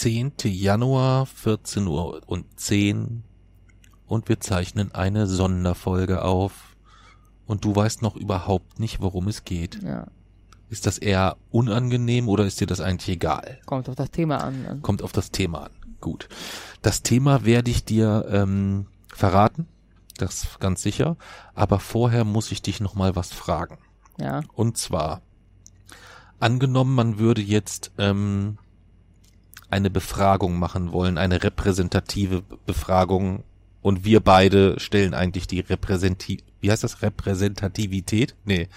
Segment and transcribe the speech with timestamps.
[0.00, 3.22] Zehnte Januar, 14 Uhr und 10
[4.06, 6.74] und wir zeichnen eine Sonderfolge auf
[7.46, 9.82] und du weißt noch überhaupt nicht, worum es geht.
[9.82, 10.06] Ja,
[10.70, 13.58] Ist das eher unangenehm oder ist dir das eigentlich egal?
[13.66, 14.62] kommt auf das Thema an.
[14.62, 14.78] ne?
[14.80, 15.72] Kommt auf das Thema an.
[16.00, 16.30] Gut.
[16.80, 19.66] Das Thema werde ich dir ähm, verraten,
[20.16, 21.18] das ganz sicher,
[21.54, 23.76] aber vorher muss ich dich noch mal was fragen.
[24.18, 25.20] Ja, Und zwar,
[26.38, 28.56] angenommen, man würde jetzt ähm,
[29.70, 33.44] eine Befragung machen wollen, eine repräsentative Befragung
[33.82, 38.34] und wir beide stellen eigentlich die Repräsenti wie heißt das Repräsentativität?
[38.44, 38.68] Nee.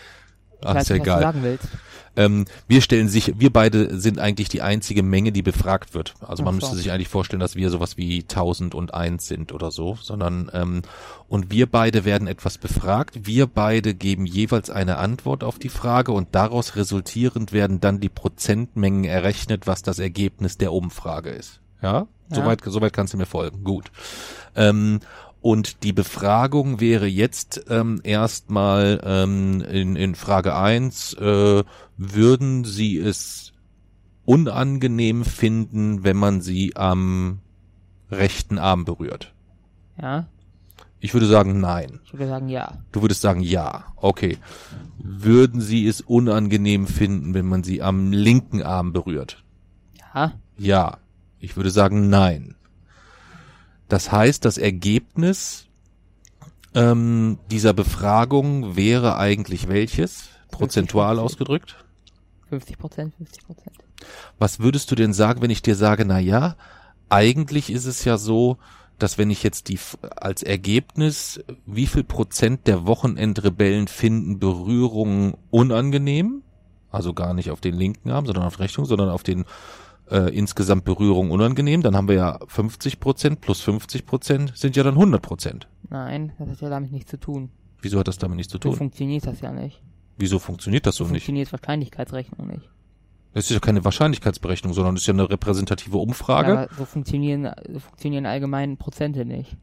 [0.64, 1.22] Ich Ach, weiß ist ja nicht, was du egal.
[1.22, 1.68] sagen willst.
[2.16, 6.14] Ähm, wir stellen sich, wir beide sind eigentlich die einzige Menge, die befragt wird.
[6.22, 6.60] Also man so.
[6.60, 10.84] müsste sich eigentlich vorstellen, dass wir sowas wie 1001 sind oder so, sondern ähm,
[11.28, 13.22] und wir beide werden etwas befragt.
[13.24, 18.10] Wir beide geben jeweils eine Antwort auf die Frage und daraus resultierend werden dann die
[18.10, 21.62] Prozentmengen errechnet, was das Ergebnis der Umfrage ist.
[21.82, 22.08] Ja, Ja.
[22.30, 23.64] soweit, soweit kannst du mir folgen.
[23.64, 23.92] Gut.
[24.56, 25.00] Ähm,
[25.44, 31.64] und die Befragung wäre jetzt ähm, erstmal ähm, in, in Frage eins äh,
[31.98, 33.52] würden Sie es
[34.24, 37.40] unangenehm finden, wenn man Sie am
[38.10, 39.34] rechten Arm berührt?
[40.02, 40.28] Ja,
[41.02, 42.00] Ich würde sagen nein.
[42.06, 42.78] ich würde sagen ja.
[42.94, 43.84] Du würdest sagen ja.
[43.98, 44.38] Okay.
[44.98, 49.44] Würden Sie es unangenehm finden, wenn man Sie am linken Arm berührt?
[50.16, 50.98] Ja, Ja.
[51.40, 52.56] Ich würde sagen nein.
[53.88, 55.68] Das heißt, das Ergebnis
[56.74, 60.30] ähm, dieser Befragung wäre eigentlich welches?
[60.50, 61.24] Prozentual 50.
[61.24, 61.84] ausgedrückt?
[62.50, 63.76] 50 Prozent, 50 Prozent.
[64.38, 66.56] Was würdest du denn sagen, wenn ich dir sage, na ja,
[67.10, 68.58] eigentlich ist es ja so,
[69.00, 69.80] dass wenn ich jetzt die
[70.16, 76.44] als Ergebnis, wie viel Prozent der Wochenendrebellen finden Berührungen unangenehm?
[76.92, 79.46] Also gar nicht auf den linken Arm, sondern auf Rechnung, sondern auf den
[80.14, 81.82] äh, insgesamt Berührungen unangenehm.
[81.82, 85.68] Dann haben wir ja 50 Prozent plus 50 Prozent sind ja dann 100 Prozent.
[85.90, 87.50] Nein, das hat ja damit nichts zu tun.
[87.82, 88.76] Wieso hat das damit nichts zu So tun?
[88.76, 89.82] funktioniert das ja nicht.
[90.18, 91.24] Wieso funktioniert das so So nicht?
[91.24, 92.70] funktioniert Wahrscheinlichkeitsrechnung nicht.
[93.34, 96.54] Das ist ja keine Wahrscheinlichkeitsberechnung, sondern das ist ja eine repräsentative Umfrage.
[96.54, 99.58] Ja, aber so funktionieren, so funktionieren allgemein Prozente nicht.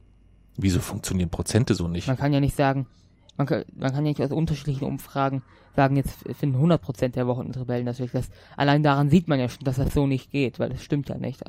[0.56, 2.08] Wieso funktionieren Prozente so nicht?
[2.08, 2.86] Man kann ja nicht sagen,
[3.36, 5.42] man kann, man kann ja nicht aus unterschiedlichen Umfragen
[5.76, 8.26] sagen, jetzt finden 100 Prozent der Wochenendrebellen das wirklich.
[8.26, 11.08] Das, allein daran sieht man ja schon, dass das so nicht geht, weil das stimmt
[11.08, 11.42] ja nicht.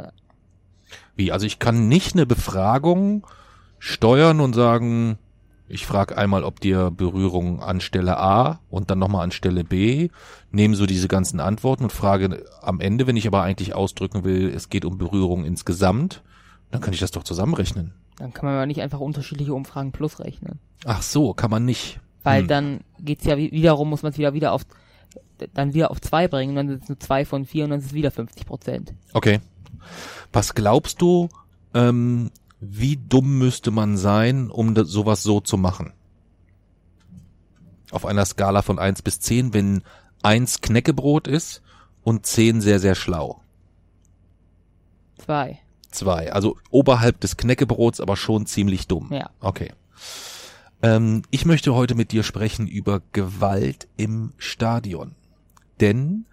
[1.15, 1.31] Wie?
[1.31, 3.25] Also ich kann nicht eine Befragung
[3.79, 5.17] steuern und sagen,
[5.67, 10.09] ich frage einmal, ob dir Berührung an Stelle A und dann nochmal an Stelle B,
[10.51, 14.49] nehme so diese ganzen Antworten und frage am Ende, wenn ich aber eigentlich ausdrücken will,
[14.53, 16.23] es geht um Berührung insgesamt,
[16.71, 17.93] dann kann ich das doch zusammenrechnen.
[18.17, 20.59] Dann kann man aber nicht einfach unterschiedliche Umfragen plus rechnen.
[20.85, 21.99] Ach so, kann man nicht.
[22.23, 22.47] Weil Hm.
[22.47, 24.63] dann geht's ja wi- wiederum, muss man es wieder wieder auf
[25.55, 27.79] dann wieder auf zwei bringen, und dann sind es nur zwei von vier und dann
[27.79, 28.93] ist es wieder 50 Prozent.
[29.13, 29.39] Okay.
[30.31, 31.29] Was glaubst du,
[31.73, 35.93] ähm, wie dumm müsste man sein, um da, sowas so zu machen?
[37.89, 39.81] Auf einer Skala von eins bis zehn, wenn
[40.21, 41.63] eins Knäckebrot ist
[42.03, 43.41] und zehn sehr, sehr schlau.
[45.17, 45.59] Zwei.
[45.89, 46.31] Zwei.
[46.31, 49.09] Also oberhalb des Knäckebrots, aber schon ziemlich dumm.
[49.11, 49.29] Ja.
[49.39, 49.71] Okay.
[50.83, 55.15] Ähm, ich möchte heute mit dir sprechen über Gewalt im Stadion.
[55.79, 56.25] Denn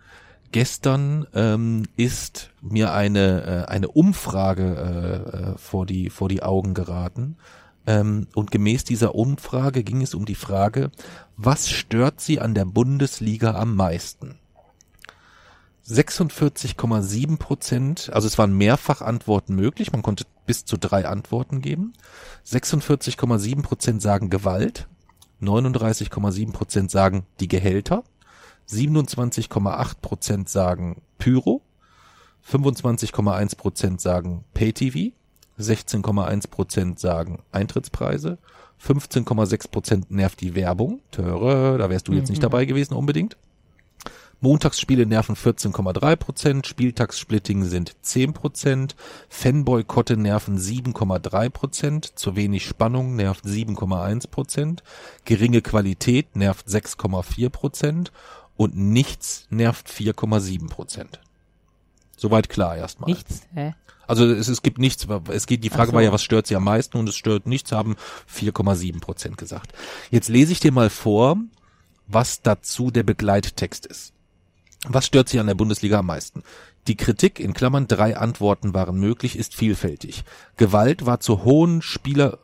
[0.52, 4.64] gestern ähm, ist mir eine, äh, eine Umfrage
[5.32, 7.36] äh, äh, vor, die, vor die Augen geraten.
[7.86, 10.90] Ähm, und gemäß dieser Umfrage ging es um die Frage,
[11.36, 14.38] was stört sie an der Bundesliga am meisten?
[15.88, 21.94] 46,7 Prozent, also es waren mehrfach Antworten möglich, man konnte bis zu drei Antworten geben.
[22.46, 24.86] 46,7 Prozent sagen Gewalt,
[25.40, 28.04] 39,7 Prozent sagen die Gehälter,
[28.68, 31.62] 27,8 Prozent sagen Pyro,
[32.50, 35.12] 25,1 Prozent sagen Pay-TV,
[35.58, 38.38] 16,1 Prozent sagen Eintrittspreise,
[38.84, 41.00] 15,6 Prozent nervt die Werbung.
[41.10, 42.42] Töre, da wärst du jetzt nicht Mhm.
[42.42, 43.36] dabei gewesen unbedingt.
[44.40, 48.94] Montagsspiele nerven 14,3 Prozent, Spieltagssplitting sind 10 Prozent,
[49.28, 54.84] Fanboykotte nerven 7,3 Prozent, zu wenig Spannung nervt 7,1 Prozent,
[55.24, 58.12] geringe Qualität nervt 6,4 Prozent
[58.56, 61.20] und nichts nervt 4,7 Prozent.
[62.16, 63.10] Soweit klar erstmal.
[63.10, 63.42] Nichts?
[63.54, 63.74] Hä?
[64.06, 65.94] Also es, es gibt nichts, es geht, die Frage so.
[65.94, 67.96] war ja, was stört sie am meisten und es stört nichts, haben
[68.32, 69.72] 4,7 Prozent gesagt.
[70.10, 71.36] Jetzt lese ich dir mal vor,
[72.06, 74.14] was dazu der Begleittext ist.
[74.86, 76.42] Was stört sie an der Bundesliga am meisten?
[76.86, 80.24] Die Kritik, in Klammern drei Antworten waren möglich, ist vielfältig.
[80.56, 82.38] Gewalt war zu hohen Spieler,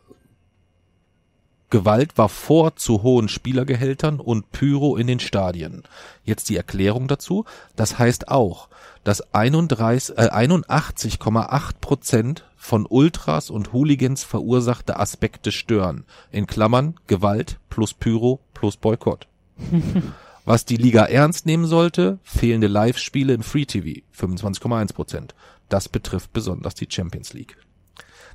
[1.70, 5.82] Gewalt war vor zu hohen Spielergehältern und Pyro in den Stadien.
[6.22, 7.46] Jetzt die Erklärung dazu.
[7.74, 8.68] Das heißt auch,
[9.02, 16.04] dass 31, äh, 81,8 Prozent von Ultras und Hooligans verursachte Aspekte stören.
[16.30, 19.26] In Klammern Gewalt plus Pyro plus Boykott.
[20.44, 25.34] Was die Liga ernst nehmen sollte, fehlende Live-Spiele im Free TV, 25,1 Prozent.
[25.68, 27.56] Das betrifft besonders die Champions League.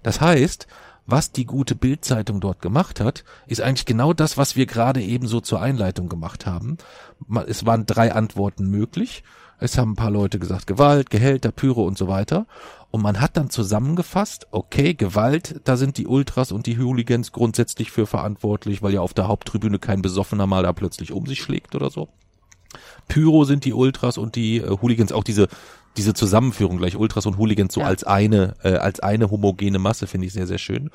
[0.01, 0.67] Das heißt,
[1.05, 5.27] was die gute Bildzeitung dort gemacht hat, ist eigentlich genau das, was wir gerade eben
[5.27, 6.77] so zur Einleitung gemacht haben.
[7.47, 9.23] Es waren drei Antworten möglich.
[9.59, 12.47] Es haben ein paar Leute gesagt, Gewalt, Gehälter, Pyro und so weiter.
[12.91, 17.91] Und man hat dann zusammengefasst, okay, Gewalt, da sind die Ultras und die Hooligans grundsätzlich
[17.91, 21.75] für verantwortlich, weil ja auf der Haupttribüne kein Besoffener mal da plötzlich um sich schlägt
[21.75, 22.09] oder so.
[23.07, 25.47] Pyro sind die Ultras und die äh, Hooligans, auch diese
[25.97, 27.87] diese Zusammenführung gleich Ultras und Hooligans so Ja.
[27.87, 30.91] als eine äh, als eine homogene Masse finde ich sehr sehr schön.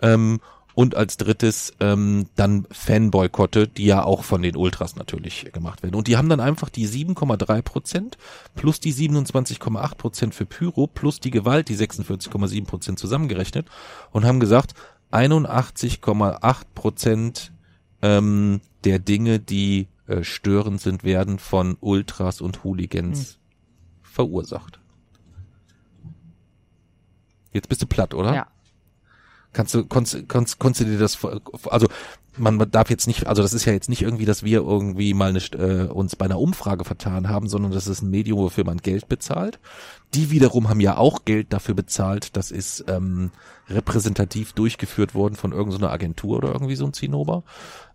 [0.00, 0.40] Ähm,
[0.78, 5.96] und als drittes ähm, dann Fanboykotte, die ja auch von den Ultras natürlich gemacht werden.
[5.96, 8.16] Und die haben dann einfach die 7,3 Prozent
[8.54, 13.66] plus die 27,8 Prozent für Pyro plus die Gewalt, die 46,7 Prozent zusammengerechnet
[14.12, 14.74] und haben gesagt,
[15.10, 17.52] 81,8 Prozent
[18.00, 23.40] ähm, der Dinge, die äh, störend sind, werden von Ultras und Hooligans
[24.00, 24.78] verursacht.
[27.52, 28.32] Jetzt bist du platt, oder?
[28.32, 28.46] Ja.
[29.58, 31.18] Kannst du, konntest, konntest, konntest du dir das,
[31.68, 31.88] also
[32.36, 35.32] man darf jetzt nicht, also das ist ja jetzt nicht irgendwie, dass wir irgendwie mal
[35.32, 38.76] nicht, äh, uns bei einer Umfrage vertan haben, sondern das ist ein Medium, wofür man
[38.76, 39.58] Geld bezahlt.
[40.14, 43.32] Die wiederum haben ja auch Geld dafür bezahlt, das ist ähm,
[43.68, 47.42] repräsentativ durchgeführt worden von irgendeiner Agentur oder irgendwie so ein Zinnober.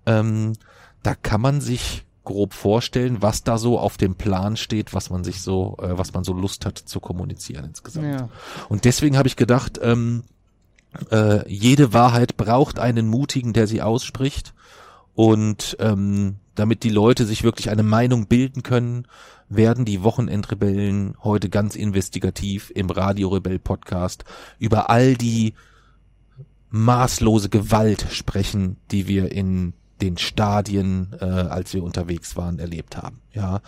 [0.05, 0.57] Ähm,
[1.01, 5.23] da kann man sich grob vorstellen, was da so auf dem Plan steht, was man
[5.23, 8.19] sich so, äh, was man so Lust hat zu kommunizieren insgesamt.
[8.19, 8.27] Ja.
[8.67, 10.23] Und deswegen habe ich gedacht, ähm,
[11.11, 14.53] äh, jede Wahrheit braucht einen Mutigen, der sie ausspricht.
[15.15, 19.07] Und ähm, damit die Leute sich wirklich eine Meinung bilden können,
[19.49, 24.23] werden die Wochenendrebellen heute ganz investigativ im Radio Rebell Podcast
[24.59, 25.53] über all die
[26.69, 33.21] maßlose Gewalt sprechen, die wir in den Stadien, äh, als wir unterwegs waren, erlebt haben.
[33.31, 33.61] Ja,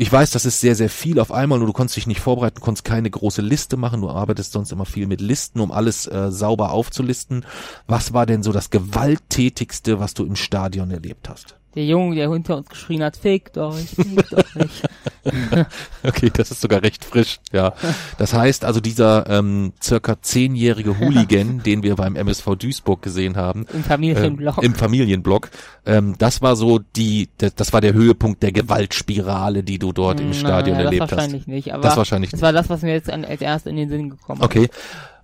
[0.00, 2.60] ich weiß, das ist sehr, sehr viel auf einmal, nur du konntest dich nicht vorbereiten,
[2.60, 6.30] konntest keine große Liste machen, du arbeitest sonst immer viel mit Listen, um alles äh,
[6.30, 7.44] sauber aufzulisten.
[7.88, 11.56] Was war denn so das gewalttätigste, was du im Stadion erlebt hast?
[11.78, 14.82] Der Junge, der hinter uns geschrien hat, fickt euch, fickt euch.
[16.02, 17.72] Okay, das ist sogar recht frisch, ja.
[18.18, 23.64] Das heißt also dieser ähm, circa zehnjährige Hooligan, den wir beim MSV Duisburg gesehen haben,
[23.72, 24.58] Im Familienblock.
[24.58, 25.50] ähm, im Familienblock,
[25.86, 30.18] ähm, das war so die, das, das war der Höhepunkt der Gewaltspirale, die du dort
[30.18, 31.16] im Stadion Nein, erlebt das hast.
[31.18, 33.76] wahrscheinlich nicht, aber Das wahrscheinlich das war das, was mir jetzt an, als erst in
[33.76, 34.68] den Sinn gekommen Okay.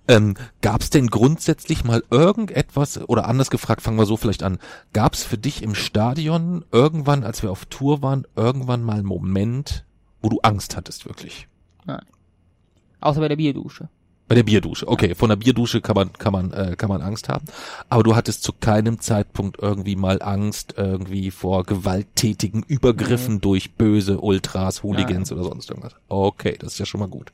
[0.07, 4.59] Ähm, Gab es denn grundsätzlich mal irgendetwas, oder anders gefragt, fangen wir so vielleicht an,
[4.93, 9.05] gab es für dich im Stadion irgendwann, als wir auf Tour waren, irgendwann mal einen
[9.05, 9.85] Moment,
[10.21, 11.47] wo du Angst hattest wirklich?
[11.87, 12.01] ist.
[13.01, 13.89] Außer bei der Bierdusche.
[14.27, 14.87] Bei der Bierdusche.
[14.87, 17.45] Okay, von der Bierdusche kann man kann man äh, kann man Angst haben,
[17.89, 24.19] aber du hattest zu keinem Zeitpunkt irgendwie mal Angst irgendwie vor gewalttätigen Übergriffen durch böse
[24.19, 25.93] Ultras, Hooligans oder sonst irgendwas.
[26.07, 27.31] Okay, das ist ja schon mal gut.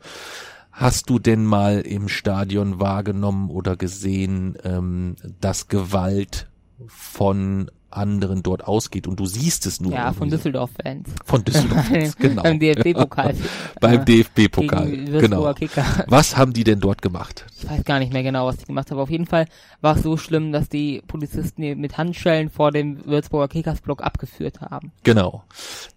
[0.72, 6.50] Hast du denn mal im Stadion wahrgenommen oder gesehen, ähm, dass Gewalt
[6.88, 10.38] von anderen dort ausgeht und du siehst es nur Ja, von irgendwie?
[10.38, 11.10] Düsseldorf-Fans.
[11.26, 11.86] von Düsseldorf
[12.20, 13.36] genau Beim DFB-Pokal.
[13.82, 15.86] beim DFB-Pokal genau Kicker.
[16.08, 18.92] was haben die denn dort gemacht Ich weiß gar nicht mehr genau, was die gemacht
[18.92, 19.00] haben.
[19.00, 19.46] Auf jeden Fall
[19.82, 24.92] war es so schlimm, dass die Polizisten mit Handschellen vor dem Würzburger Kickersblock abgeführt haben.
[25.04, 25.44] Genau.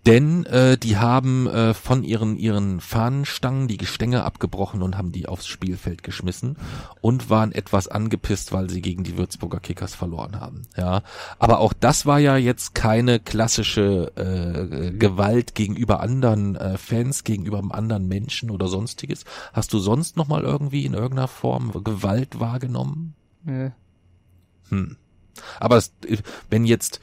[0.06, 5.26] Denn äh, die haben äh, von ihren ihren Fahnenstangen die Gestänge abgebrochen und haben die
[5.26, 6.56] aufs Spielfeld geschmissen
[7.00, 10.62] und waren etwas angepisst, weil sie gegen die Würzburger Kickers verloren haben.
[10.76, 11.02] Ja,
[11.38, 17.62] aber auch das war ja jetzt keine klassische äh, Gewalt gegenüber anderen äh, Fans, gegenüber
[17.72, 19.26] anderen Menschen oder sonstiges.
[19.52, 23.12] Hast du sonst noch mal irgendwie in irgendeiner Form Gewalt wahrgenommen?
[23.42, 23.68] Nö.
[24.70, 24.96] Hm.
[25.60, 25.92] Aber es,
[26.48, 27.00] wenn jetzt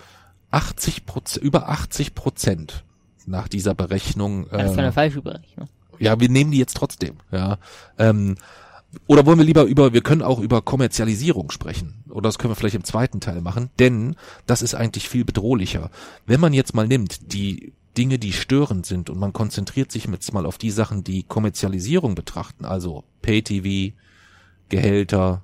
[0.49, 2.83] 80 Prozent, über 80 Prozent
[3.27, 4.47] nach dieser Berechnung.
[4.49, 5.69] Das ist äh, eine falsche Berechnung.
[5.99, 7.17] ja, wir nehmen die jetzt trotzdem.
[7.31, 7.59] Ja.
[7.99, 8.35] Ähm,
[9.07, 12.03] oder wollen wir lieber über, wir können auch über Kommerzialisierung sprechen.
[12.09, 15.91] Oder das können wir vielleicht im zweiten Teil machen, denn das ist eigentlich viel bedrohlicher.
[16.25, 20.33] Wenn man jetzt mal nimmt, die Dinge, die störend sind und man konzentriert sich jetzt
[20.33, 23.95] mal auf die Sachen, die Kommerzialisierung betrachten, also Pay-TV,
[24.69, 25.43] Gehälter,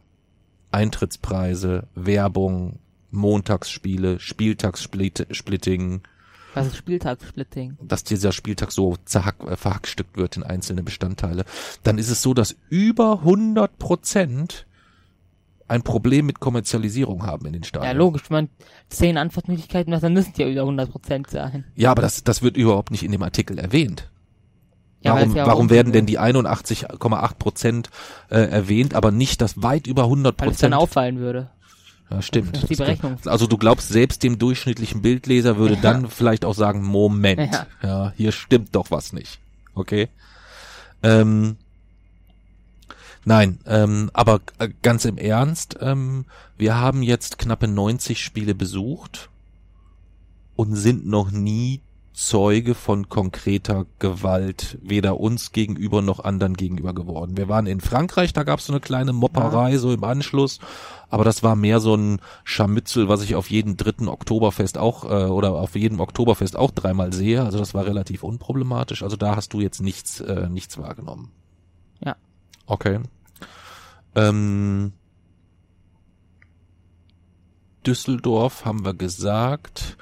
[0.72, 2.80] Eintrittspreise, Werbung,
[3.12, 6.02] Montagsspiele, Spieltagssplitting,
[6.60, 7.78] Was ist Spieltagssplitting?
[7.82, 11.46] dass dieser Spieltag so zerhack, äh, verhackstückt wird in einzelne Bestandteile,
[11.84, 14.66] dann ist es so, dass über 100 Prozent
[15.68, 17.92] ein Problem mit Kommerzialisierung haben in den Stadien.
[17.92, 18.50] Ja, logisch, wenn man
[18.90, 21.66] zehn Antwortmöglichkeiten hat, dann müssen es ja über 100% sein.
[21.76, 24.10] Ja, aber das, das wird überhaupt nicht in dem Artikel erwähnt.
[25.02, 27.90] Ja, warum ja warum um- werden denn die 81,8 Prozent
[28.30, 30.82] äh, erwähnt, aber nicht das weit über 100 Weil es dann Prozent?
[30.82, 31.50] auffallen würde.
[32.10, 32.70] Ja, stimmt.
[32.70, 33.18] Die Berechnung.
[33.26, 35.82] Also du glaubst, selbst dem durchschnittlichen Bildleser würde Ja.
[35.82, 37.68] dann vielleicht auch sagen, Moment, Ja.
[37.84, 39.40] ja, hier stimmt doch was nicht.
[39.76, 40.08] Okay?
[41.04, 41.58] Ähm,
[43.26, 46.26] nein, ähm, aber äh, ganz im Ernst, ähm,
[46.58, 49.30] wir haben jetzt knappe 90 Spiele besucht
[50.56, 51.82] und sind noch nie
[52.18, 57.38] Zeuge von konkreter Gewalt, weder uns gegenüber noch anderen gegenüber geworden.
[57.38, 60.58] Wir waren in Frankreich, da gab es so eine kleine Mopperei so im Anschluss,
[61.12, 65.28] aber das war mehr so ein Scharmützel, was ich auf jeden dritten Oktoberfest auch äh,
[65.28, 67.44] oder auf jedem Oktoberfest auch dreimal sehe.
[67.44, 69.04] Also das war relativ unproblematisch.
[69.04, 71.32] Also da hast du jetzt nichts äh, nichts wahrgenommen.
[72.04, 72.16] Ja.
[72.66, 73.00] Okay.
[74.16, 74.94] Ähm,
[77.86, 79.98] Düsseldorf haben wir gesagt.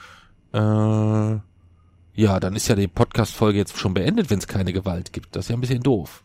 [0.53, 1.39] Äh,
[2.15, 5.35] ja, dann ist ja die Podcast-Folge jetzt schon beendet, wenn es keine Gewalt gibt.
[5.35, 6.23] Das ist ja ein bisschen doof.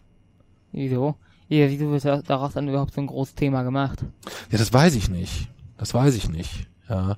[0.72, 1.16] Wieso?
[1.48, 4.04] Ja, wieso wird da- daraus dann überhaupt so ein großes Thema gemacht?
[4.50, 5.48] Ja, das weiß ich nicht.
[5.76, 6.68] Das weiß ich nicht.
[6.88, 7.16] Ja.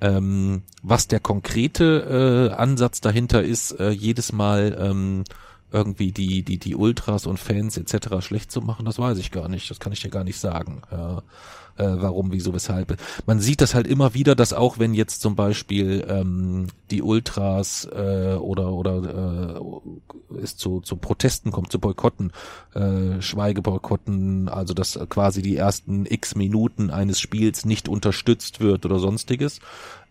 [0.00, 5.24] Ähm, was der konkrete äh, Ansatz dahinter ist, äh, jedes Mal ähm,
[5.72, 8.20] irgendwie die die die Ultras und Fans etc.
[8.24, 9.70] schlecht zu machen, das weiß ich gar nicht.
[9.70, 10.82] Das kann ich dir gar nicht sagen.
[10.90, 11.22] Ja.
[11.76, 12.96] Äh, warum, wieso, weshalb.
[13.26, 17.86] Man sieht das halt immer wieder, dass auch wenn jetzt zum Beispiel ähm, die Ultras
[17.92, 19.60] äh, oder oder
[20.32, 22.32] äh, es zu, zu Protesten kommt, zu Boykotten,
[22.74, 28.98] äh, Schweigeboykotten, also dass quasi die ersten x Minuten eines Spiels nicht unterstützt wird oder
[28.98, 29.60] sonstiges,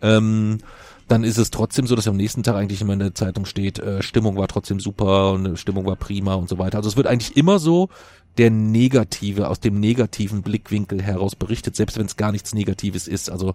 [0.02, 0.60] ähm,
[1.08, 3.80] dann ist es trotzdem so, dass am nächsten Tag eigentlich immer in der Zeitung steht,
[3.80, 6.78] äh, Stimmung war trotzdem super und Stimmung war prima und so weiter.
[6.78, 7.90] Also es wird eigentlich immer so
[8.38, 13.30] der negative, aus dem negativen Blickwinkel heraus berichtet, selbst wenn es gar nichts Negatives ist.
[13.30, 13.54] Also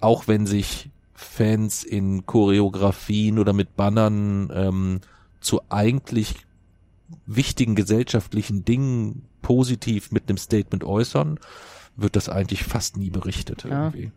[0.00, 5.00] auch wenn sich Fans in Choreografien oder mit Bannern ähm,
[5.40, 6.34] zu eigentlich
[7.24, 11.38] wichtigen gesellschaftlichen Dingen positiv mit einem Statement äußern,
[11.96, 13.86] wird das eigentlich fast nie berichtet Ja.
[13.86, 14.12] irgendwie.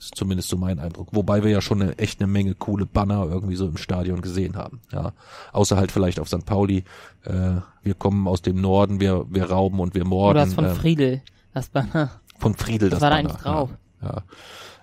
[0.00, 1.08] Ist zumindest so mein Eindruck.
[1.12, 4.56] Wobei wir ja schon eine, echt eine Menge coole Banner irgendwie so im Stadion gesehen
[4.56, 4.80] haben.
[4.90, 5.12] Ja,
[5.52, 6.46] außer halt vielleicht auf St.
[6.46, 6.84] Pauli.
[7.24, 10.38] Äh, wir kommen aus dem Norden, wir wir rauben und wir morden.
[10.38, 12.10] Oder das von äh, Friedel, das Banner.
[12.38, 13.28] von Friedel Was das war da Banner.
[13.28, 13.70] eigentlich drauf?
[14.00, 14.22] Ja,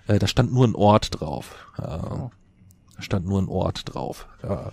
[0.06, 0.14] ja.
[0.14, 1.56] Äh, da stand nur ein Ort drauf.
[1.78, 2.00] Ja.
[2.04, 2.30] Oh.
[2.94, 4.28] Da stand nur ein Ort drauf.
[4.44, 4.70] Ja.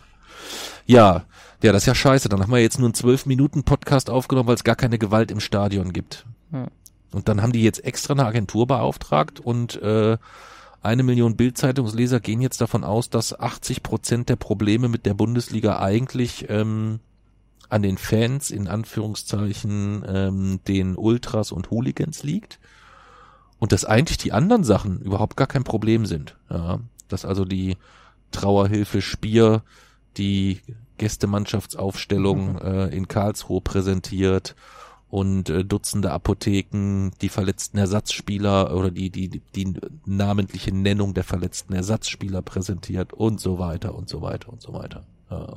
[0.85, 1.25] Ja,
[1.63, 2.29] ja, das ist ja scheiße.
[2.29, 5.31] Dann haben wir jetzt nur einen zwölf Minuten Podcast aufgenommen, weil es gar keine Gewalt
[5.31, 6.27] im Stadion gibt.
[6.51, 6.67] Hm.
[7.15, 10.17] Und dann haben die jetzt extra eine Agentur beauftragt und äh,
[10.81, 15.79] eine Million Bildzeitungsleser gehen jetzt davon aus, dass 80 Prozent der Probleme mit der Bundesliga
[15.79, 16.99] eigentlich ähm,
[17.69, 22.59] an den Fans, in Anführungszeichen, ähm, den Ultras und Hooligans liegt.
[23.59, 26.35] Und dass eigentlich die anderen Sachen überhaupt gar kein Problem sind.
[26.49, 27.77] Ja, dass also die
[28.31, 29.63] Trauerhilfe Spier
[30.17, 30.59] die
[30.97, 34.53] Gästemannschaftsaufstellung äh, in Karlsruhe präsentiert
[35.15, 39.73] und äh, Dutzende Apotheken die verletzten Ersatzspieler oder die, die, die, die
[40.05, 45.05] namentliche Nennung der verletzten Ersatzspieler präsentiert und so weiter und so weiter und so weiter.
[45.31, 45.53] Ja.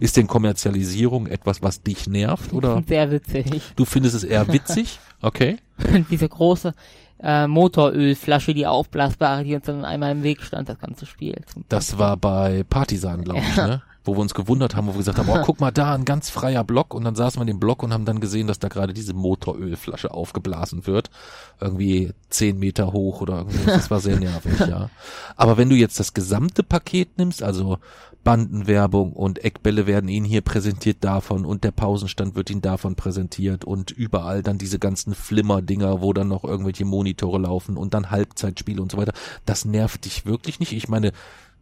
[0.00, 3.60] Ist denn Kommerzialisierung etwas, was dich nervt oder Sehr witzig.
[3.76, 4.98] du findest es eher witzig?
[5.20, 5.58] Okay.
[6.10, 6.72] Diese große
[7.20, 11.42] äh, Motorölflasche, die aufblasbare, die uns dann einmal im Weg stand, das ganze Spiel.
[11.68, 13.82] Das war bei Partisan, glaube ich, ne?
[14.06, 16.30] Wo wir uns gewundert haben, wo wir gesagt haben, oh, guck mal da, ein ganz
[16.30, 16.94] freier Block.
[16.94, 19.12] Und dann saßen wir in dem Block und haben dann gesehen, dass da gerade diese
[19.12, 21.10] Motorölflasche aufgeblasen wird.
[21.60, 23.66] Irgendwie zehn Meter hoch oder irgendwie.
[23.66, 24.90] Das war sehr nervig, ja.
[25.36, 27.78] Aber wenn du jetzt das gesamte Paket nimmst, also
[28.26, 33.64] Bandenwerbung und Eckbälle werden ihnen hier präsentiert davon und der Pausenstand wird ihnen davon präsentiert
[33.64, 38.82] und überall dann diese ganzen Flimmer-Dinger, wo dann noch irgendwelche Monitore laufen und dann Halbzeitspiele
[38.82, 39.12] und so weiter.
[39.44, 40.72] Das nervt dich wirklich nicht.
[40.72, 41.12] Ich meine,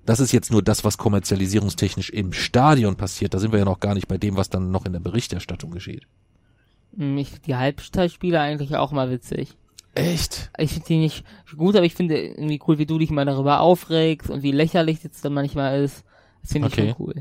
[0.06, 3.34] das ist jetzt nur das, was kommerzialisierungstechnisch im Stadion passiert.
[3.34, 5.70] Da sind wir ja noch gar nicht bei dem, was dann noch in der Berichterstattung
[5.70, 6.06] geschieht.
[6.96, 9.56] Mm, Ich, die Halbzeitspiele eigentlich auch mal witzig.
[9.94, 10.50] Echt?
[10.58, 11.24] Ich finde die nicht
[11.56, 15.04] gut, aber ich finde irgendwie cool, wie du dich mal darüber aufregst und wie lächerlich
[15.04, 16.04] es dann manchmal ist.
[16.42, 16.88] Das finde ich Okay.
[16.98, 17.20] schon cool.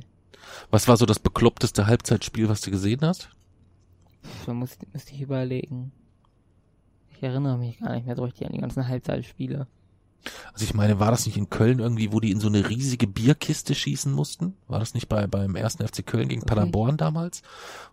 [0.71, 3.29] Was war so das bekloppteste Halbzeitspiel, was du gesehen hast?
[4.45, 5.91] Da muss, müsste ich überlegen.
[7.15, 9.67] Ich erinnere mich gar nicht mehr so richtig an die ganzen Halbzeitspiele.
[10.53, 13.07] Also ich meine, war das nicht in Köln irgendwie, wo die in so eine riesige
[13.07, 14.55] Bierkiste schießen mussten?
[14.67, 17.41] War das nicht bei beim ersten FC Köln gegen Paderborn damals?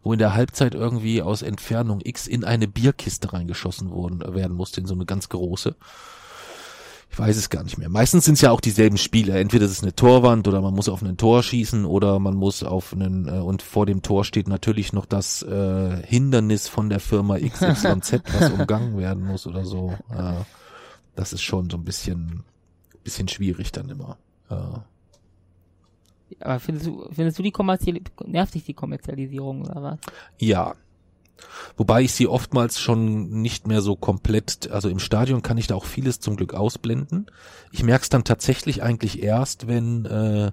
[0.02, 4.56] Wo in der Halbzeit irgendwie aus Entfernung X in eine Bierkiste reingeschossen worden, äh, werden
[4.56, 5.76] musste, in so eine ganz große.
[7.12, 7.88] Ich weiß es gar nicht mehr.
[7.88, 9.36] Meistens sind es ja auch dieselben Spiele.
[9.36, 12.62] Entweder es ist eine Torwand oder man muss auf einen Tor schießen oder man muss
[12.62, 17.00] auf einen äh, und vor dem Tor steht natürlich noch das äh, Hindernis von der
[17.00, 19.94] Firma XYZ, was umgangen werden muss oder so.
[20.10, 20.34] Äh,
[21.14, 22.44] das ist schon so ein bisschen
[23.02, 24.18] bisschen schwierig dann immer.
[24.48, 24.54] Äh,
[26.40, 29.98] Aber findest du, findest du die kommerzielle, nervt dich die Kommerzialisierung oder was?
[30.38, 30.74] ja.
[31.78, 35.74] Wobei ich sie oftmals schon nicht mehr so komplett, also im Stadion kann ich da
[35.74, 37.30] auch vieles zum Glück ausblenden.
[37.72, 40.52] Ich merke es dann tatsächlich eigentlich erst, wenn äh,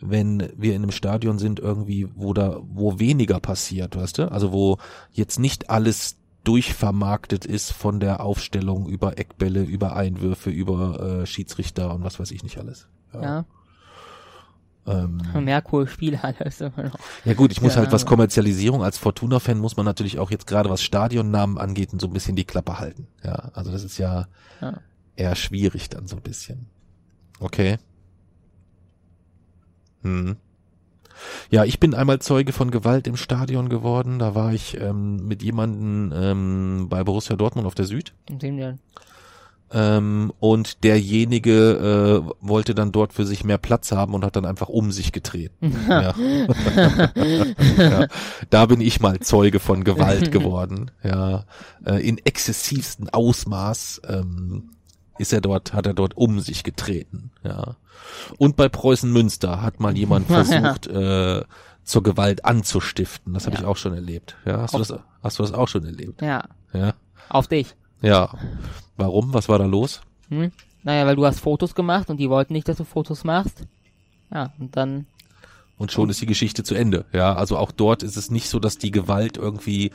[0.00, 4.30] wenn wir in einem Stadion sind irgendwie, wo da, wo weniger passiert, weißt du?
[4.30, 4.76] Also wo
[5.12, 11.94] jetzt nicht alles durchvermarktet ist von der Aufstellung über Eckbälle, über Einwürfe, über äh, Schiedsrichter
[11.94, 12.88] und was weiß ich nicht alles.
[13.12, 13.44] Ja.
[14.86, 16.98] Ähm, Mehr coole Spielhalle ist immer noch.
[17.26, 20.46] ja gut, ich muss Ja, halt was Kommerzialisierung als Fortuna-Fan muss man natürlich auch jetzt
[20.46, 23.06] gerade was Stadionnamen angeht und so ein bisschen die Klappe halten.
[23.22, 24.26] Ja, also das ist ja,
[24.62, 24.80] Ja.
[25.16, 26.66] eher schwierig dann so ein bisschen.
[27.40, 27.76] Okay.
[30.02, 30.36] Hm.
[31.50, 34.18] Ja, ich bin einmal Zeuge von Gewalt im Stadion geworden.
[34.18, 38.14] Da war ich ähm, mit jemandem ähm, bei Borussia Dortmund auf der Süd.
[38.30, 38.78] Und sehen wir.
[39.70, 44.46] Ähm, und derjenige äh, wollte dann dort für sich mehr Platz haben und hat dann
[44.46, 45.76] einfach um sich getreten.
[45.88, 46.14] ja.
[47.76, 48.06] ja.
[48.48, 50.90] Da bin ich mal Zeuge von Gewalt geworden.
[51.02, 51.44] Ja,
[51.84, 54.70] äh, in exzessivsten Ausmaß ähm,
[55.18, 57.30] ist er dort, hat er dort um sich getreten.
[57.44, 57.76] Ja.
[58.38, 61.42] Und bei Preußen Münster hat mal jemand versucht, äh,
[61.84, 63.34] zur Gewalt anzustiften.
[63.34, 63.62] Das habe Ja.
[63.62, 64.36] ich auch schon erlebt.
[64.44, 66.20] Ja, hast du das, hast du das auch schon erlebt?
[66.22, 66.44] Ja.
[66.72, 66.94] Ja.
[67.28, 67.74] Auf dich.
[68.02, 68.30] Ja.
[68.96, 69.32] Warum?
[69.34, 70.00] Was war da los?
[70.28, 70.52] Hm?
[70.82, 73.62] Naja, weil du hast Fotos gemacht und die wollten nicht, dass du Fotos machst.
[74.32, 75.06] Ja, und dann,
[75.78, 77.04] Und schon ist die Geschichte zu Ende.
[77.12, 79.90] Ja, also auch dort ist es nicht so, dass die Gewalt irgendwie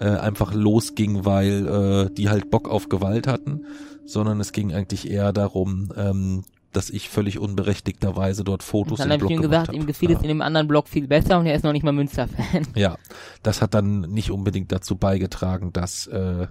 [0.00, 3.64] äh, einfach losging, weil äh, die halt Bock auf Gewalt hatten,
[4.06, 9.12] sondern es ging eigentlich eher darum, ähm, dass ich völlig unberechtigterweise dort Fotos dann im
[9.12, 9.74] habe ich Blog ihm gemacht gesagt, hab.
[9.74, 10.16] ihm gefiel ja.
[10.16, 12.66] es in dem anderen Blog viel besser und er ist noch nicht mal Münster-Fan.
[12.74, 12.96] Ja,
[13.42, 16.48] das hat dann nicht unbedingt dazu beigetragen, dass äh,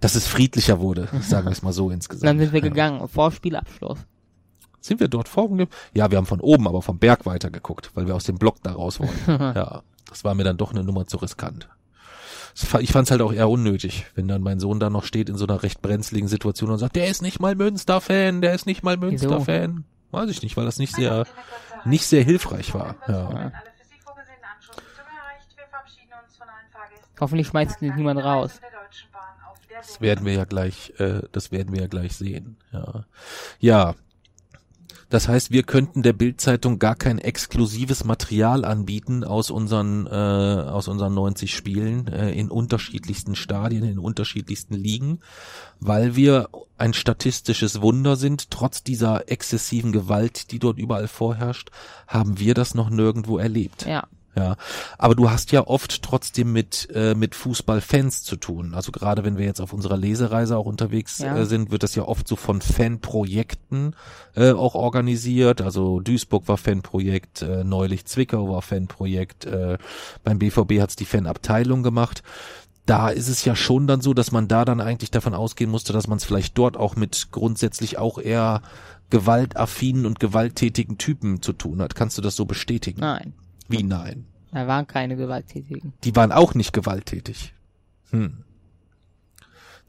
[0.00, 2.24] dass es friedlicher wurde, sagen wir es mal so insgesamt.
[2.28, 2.68] dann sind wir ja.
[2.68, 3.98] gegangen, vor Spielabschluss.
[4.80, 5.70] Sind wir dort vorgegangen?
[5.94, 8.56] Ja, wir haben von oben, aber vom Berg weiter geguckt, weil wir aus dem Block
[8.64, 9.30] da raus wollten.
[9.56, 11.68] ja, das war mir dann doch eine Nummer zu riskant.
[12.54, 15.36] Ich fand es halt auch eher unnötig, wenn dann mein Sohn da noch steht in
[15.36, 18.82] so einer recht brenzligen Situation und sagt, der ist nicht mal Münster-Fan, der ist nicht
[18.82, 18.96] mal?
[18.96, 19.84] Münster-Fan.
[20.10, 21.26] Weiß ich nicht, weil das nicht sehr,
[21.84, 22.96] nicht sehr hilfreich war.
[23.08, 23.52] Ja.
[27.18, 28.60] Hoffentlich schmeißt niemand raus.
[29.74, 32.56] Das werden wir ja gleich, äh, das werden wir ja gleich sehen.
[32.72, 33.04] Ja.
[33.58, 33.94] Ja.
[35.12, 40.88] Das heißt, wir könnten der Bildzeitung gar kein exklusives Material anbieten aus unseren äh, aus
[40.88, 45.20] unseren 90 Spielen äh, in unterschiedlichsten Stadien, in unterschiedlichsten Ligen,
[45.80, 46.48] weil wir
[46.78, 48.50] ein statistisches Wunder sind.
[48.50, 51.68] Trotz dieser exzessiven Gewalt, die dort überall vorherrscht,
[52.06, 53.84] haben wir das noch nirgendwo erlebt.
[53.84, 54.08] Ja.
[54.34, 54.56] Ja,
[54.96, 58.72] aber du hast ja oft trotzdem mit äh, mit Fußballfans zu tun.
[58.74, 61.36] Also gerade wenn wir jetzt auf unserer Lesereise auch unterwegs Ja.
[61.36, 63.94] äh, sind, wird das ja oft so von Fanprojekten
[64.34, 65.60] äh, auch organisiert.
[65.60, 69.76] Also Duisburg war Fanprojekt, äh, neulich Zwickau war Fanprojekt, äh,
[70.24, 72.22] beim BVB hat's die Fanabteilung gemacht.
[72.86, 75.92] Da ist es ja schon dann so, dass man da dann eigentlich davon ausgehen musste,
[75.92, 78.62] dass man es vielleicht dort auch mit grundsätzlich auch eher
[79.10, 81.94] gewaltaffinen und gewalttätigen Typen zu tun hat.
[81.94, 83.00] Kannst du das so bestätigen?
[83.00, 83.34] Nein.
[83.72, 84.26] Wie nein?
[84.52, 85.94] Da waren keine Gewalttätigen.
[86.04, 87.54] Die waren auch nicht gewalttätig.
[88.10, 88.44] Hm.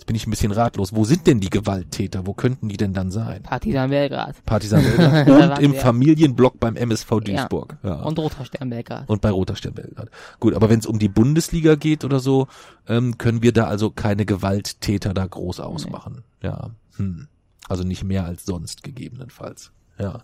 [0.03, 0.93] Jetzt bin ich ein bisschen ratlos.
[0.95, 2.25] Wo sind denn die Gewalttäter?
[2.25, 3.43] Wo könnten die denn dann sein?
[3.43, 4.43] Partisan Belgrad.
[4.45, 5.73] Partisan Belgrad und im.
[5.75, 7.77] Familienblock beim MSV Duisburg.
[7.83, 8.01] Ja.
[8.01, 9.07] Und Roter Stern Belgrad.
[9.07, 10.09] Und bei Roter Stern Belgrad.
[10.39, 12.47] Gut, aber wenn es um die Bundesliga geht oder so,
[12.87, 16.23] ähm, können wir da also keine Gewalttäter da groß ausmachen.
[16.41, 16.71] Ja.
[16.97, 17.27] Hm.
[17.69, 19.71] Also nicht mehr als sonst gegebenenfalls.
[19.97, 20.23] Ja.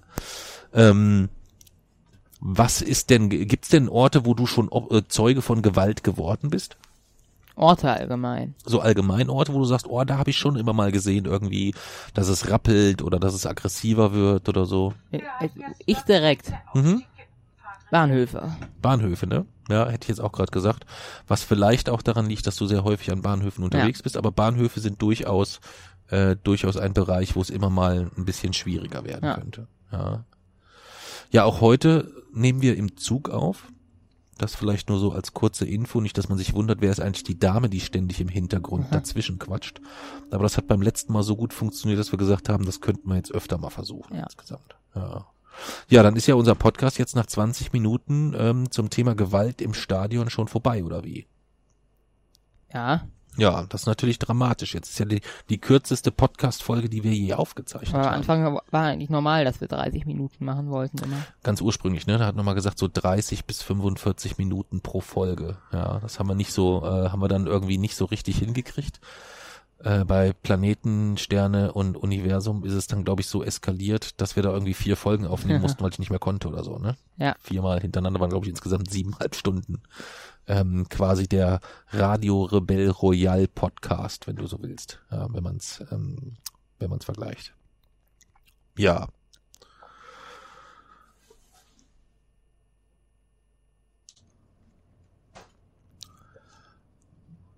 [0.73, 1.29] Ähm,
[2.39, 6.77] was ist denn, gibt's denn Orte, wo du schon äh, Zeuge von Gewalt geworden bist?
[7.55, 8.55] Orte allgemein.
[8.65, 11.73] so allgemein Orte, wo du sagst, oh, da habe ich schon immer mal gesehen, irgendwie,
[12.13, 14.93] dass es rappelt oder dass es aggressiver wird oder so.
[15.11, 15.19] Äh,
[15.85, 16.53] Ich direkt.
[16.73, 17.03] Mhm.
[17.91, 18.55] Bahnhöfe.
[18.81, 19.45] Bahnhöfe, ne?
[19.67, 20.85] Ja, hätte ich jetzt auch gerade gesagt.
[21.27, 24.79] Was vielleicht auch daran liegt, dass du sehr häufig an Bahnhöfen unterwegs bist, aber Bahnhöfe
[24.79, 25.59] sind durchaus
[26.09, 29.35] äh, durchaus ein Bereich, wo es immer mal ein bisschen schwieriger werden Ja.
[29.35, 29.67] könnte.
[29.91, 30.23] Ja.
[31.31, 33.67] Ja, auch heute nehmen wir im Zug auf.
[34.37, 37.25] Das vielleicht nur so als kurze Info, nicht, dass man sich wundert, wer ist eigentlich
[37.25, 38.95] die Dame, die ständig im Hintergrund Aha.
[38.95, 39.81] dazwischen quatscht.
[40.31, 43.09] Aber das hat beim letzten Mal so gut funktioniert, dass wir gesagt haben, das könnten
[43.09, 44.23] wir jetzt öfter mal versuchen Ja.
[44.23, 44.77] insgesamt.
[44.95, 45.27] Ja.
[45.89, 49.73] ja, dann ist ja unser Podcast jetzt nach 20 Minuten ähm, zum Thema Gewalt im
[49.73, 51.27] Stadion schon vorbei, oder wie?
[52.73, 53.07] Ja,
[53.39, 54.73] Ja, das ist natürlich dramatisch.
[54.73, 58.15] Jetzt ist ja die, die kürzeste Podcast-Folge, die wir je aufgezeichnet aber haben.
[58.15, 61.25] Anfang war eigentlich normal, dass wir 30 Minuten machen wollten immer.
[61.43, 62.17] Ganz ursprünglich, ne?
[62.17, 65.57] Da hat man mal gesagt, so 30 bis 45 Minuten pro Folge.
[65.71, 68.99] Ja, das haben wir nicht so, äh, haben wir dann irgendwie nicht so richtig hingekriegt.
[69.81, 74.43] Äh, bei Planeten, Sterne und Universum ist es dann, glaube ich, so eskaliert, dass wir
[74.43, 76.97] da irgendwie vier Folgen aufnehmen mussten, weil ich nicht mehr konnte oder so, ne?
[77.15, 77.35] Ja.
[77.39, 79.81] Viermal hintereinander waren, glaube ich, insgesamt siebeneinhalb Stunden.
[80.49, 81.59] Ähm, quasi der
[81.91, 86.37] Radio Rebell Royal Podcast, wenn du so willst, ja, wenn man es ähm,
[86.79, 87.53] wenn man's vergleicht.
[88.75, 89.07] Ja,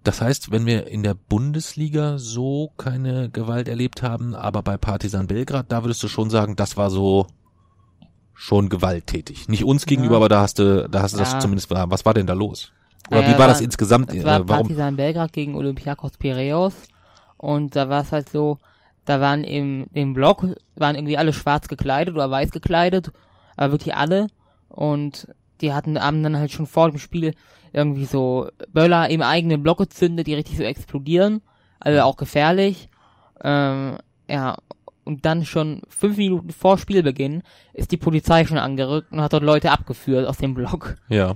[0.04, 5.28] Das heißt, wenn wir in der Bundesliga so keine Gewalt erlebt haben, aber bei Partisan
[5.28, 7.28] Belgrad, da würdest du schon sagen, das war so
[8.34, 9.48] schon gewalttätig.
[9.48, 10.18] Nicht uns gegenüber, Ja.
[10.18, 11.40] aber da hast du, da hast du das Ja.
[11.40, 12.72] zumindest, was war denn da los?
[13.10, 14.14] Oder Naja, wie war das war- insgesamt?
[14.14, 14.68] Es war Äh, warum?
[14.68, 16.74] Partizan Belgrad gegen Olympiakos Piraeus
[17.38, 18.58] und da war es halt so,
[19.06, 23.12] da waren im, im Block, waren irgendwie alle schwarz gekleidet oder weiß gekleidet,
[23.58, 24.28] aber wirklich alle
[24.70, 25.28] und
[25.62, 27.34] die hatten, haben dann halt schon vor dem Spiel
[27.74, 31.42] irgendwie so Böller im eigenen Block gezündet, die richtig so explodieren,
[31.80, 32.90] also auch gefährlich,
[33.44, 33.98] ähm,
[34.30, 34.58] ja,
[35.04, 37.42] und dann schon fünf Minuten vor Spielbeginn
[37.74, 40.96] ist die Polizei schon angerückt und hat dort Leute abgeführt aus dem Block.
[41.10, 41.36] Ja.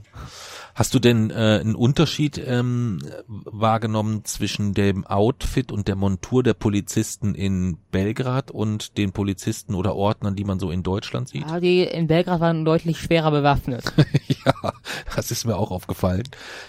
[0.75, 6.53] Hast du denn äh, einen Unterschied ähm, wahrgenommen zwischen dem Outfit und der Montur der
[6.53, 11.49] Polizisten in Belgrad und den Polizisten oder Ordnern, die man so in Deutschland sieht?
[11.49, 13.85] Ja, die in Belgrad waren deutlich schwerer bewaffnet.
[14.45, 14.73] Ja,
[15.15, 16.21] das ist mir auch aufgefallen.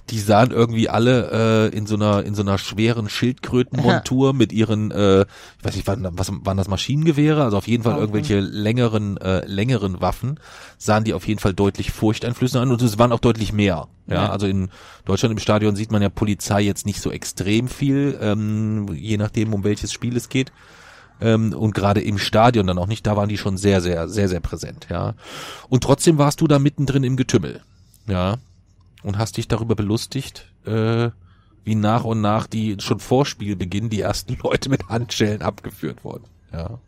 [0.09, 4.91] Die sahen irgendwie alle äh, in so einer in so einer schweren Schildkrötenmontur mit ihren,
[4.93, 7.45] äh, ich weiß nicht, waren, was waren das Maschinengewehre?
[7.45, 10.39] Also auf jeden Fall irgendwelche längeren äh, längeren Waffen
[10.79, 13.89] sahen die auf jeden Fall deutlich furchteinflößend an und es waren auch deutlich mehr.
[14.07, 14.31] Ja, Ja.
[14.31, 14.71] also in
[15.05, 19.53] Deutschland im Stadion sieht man ja Polizei jetzt nicht so extrem viel, ähm, je nachdem
[19.55, 20.53] um welches Spiel es geht.
[21.21, 24.29] Ähm, und gerade im Stadion dann auch nicht, da waren die schon sehr, sehr, sehr,
[24.29, 25.15] sehr präsent, ja.
[25.69, 27.63] Und trotzdem warst du da mittendrin im Getümmel,
[28.07, 28.37] ja.
[29.03, 31.11] Und hast dich darüber belustigt, äh,
[31.65, 36.25] wie nach und nach die schon vor Spielbeginn die ersten Leute mit Handschellen abgeführt wurden,
[36.53, 36.79] ja.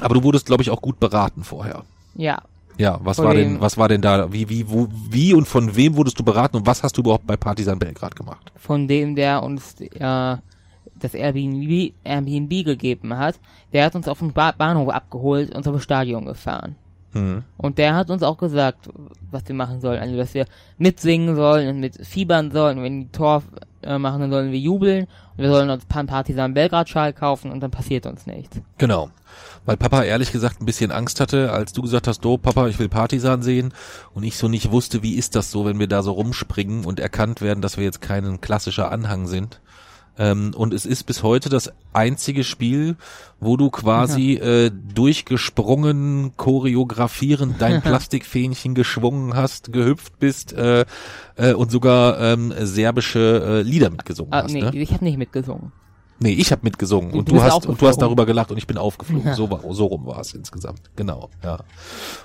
[0.00, 1.84] Aber du wurdest, glaube ich, auch gut beraten vorher.
[2.16, 2.42] Ja.
[2.76, 5.94] Ja, was war denn, was war denn da, wie, wie, wo, wie und von wem
[5.96, 8.50] wurdest du beraten und was hast du überhaupt bei Partisan Belgrad gemacht?
[8.56, 10.36] Von dem, der uns äh,
[11.04, 13.38] das Airbnb, Airbnb gegeben hat,
[13.72, 16.74] der hat uns auf dem ba Bahnhof abgeholt und zum Stadion gefahren.
[17.12, 17.44] Hm.
[17.56, 18.88] Und der hat uns auch gesagt,
[19.30, 20.00] was wir machen sollen.
[20.00, 20.46] Also, dass wir
[20.78, 22.82] mitsingen sollen und mit fiebern sollen.
[22.82, 23.44] Wenn die Tor
[23.84, 25.06] äh, machen, dann sollen wir jubeln.
[25.36, 28.60] Und wir sollen uns Partisan Belgrad-Schal kaufen und dann passiert uns nichts.
[28.78, 29.10] Genau.
[29.66, 32.78] Weil Papa ehrlich gesagt ein bisschen Angst hatte, als du gesagt hast, do Papa, ich
[32.78, 33.72] will Partisan sehen
[34.12, 37.00] und ich so nicht wusste, wie ist das so, wenn wir da so rumspringen und
[37.00, 39.60] erkannt werden, dass wir jetzt kein klassischer Anhang sind.
[40.18, 42.96] Ähm, und es ist bis heute das einzige Spiel,
[43.40, 50.84] wo du quasi äh, durchgesprungen, choreografierend dein Plastikfähnchen geschwungen hast, gehüpft bist äh,
[51.36, 54.52] äh, und sogar ähm, serbische äh, Lieder mitgesungen Ah, hast.
[54.52, 54.70] nee, ne?
[54.74, 55.72] ich habe nicht mitgesungen.
[56.20, 58.78] Nee, ich habe mitgesungen und du hast und du hast darüber gelacht und ich bin
[58.78, 59.26] aufgeflogen.
[59.26, 59.34] Ja.
[59.34, 60.80] So war so rum war es insgesamt.
[60.94, 61.58] Genau, ja.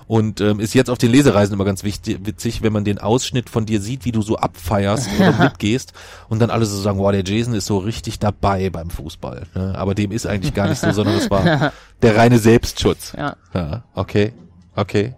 [0.07, 3.49] Und ähm, ist jetzt auf den Lesereisen immer ganz wichtig, witzig, wenn man den Ausschnitt
[3.49, 5.93] von dir sieht, wie du so abfeierst oder mitgehst
[6.29, 9.47] und dann alle so sagen, wow, der Jason ist so richtig dabei beim Fußball.
[9.55, 9.73] Ne?
[9.75, 13.13] Aber dem ist eigentlich gar nicht so, sondern es war der reine Selbstschutz.
[13.17, 13.35] Ja.
[13.53, 14.33] Ja, okay,
[14.75, 15.15] okay.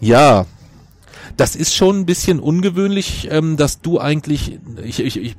[0.00, 0.46] Ja,
[1.36, 5.36] das ist schon ein bisschen ungewöhnlich, ähm, dass du eigentlich, ich, ich, ich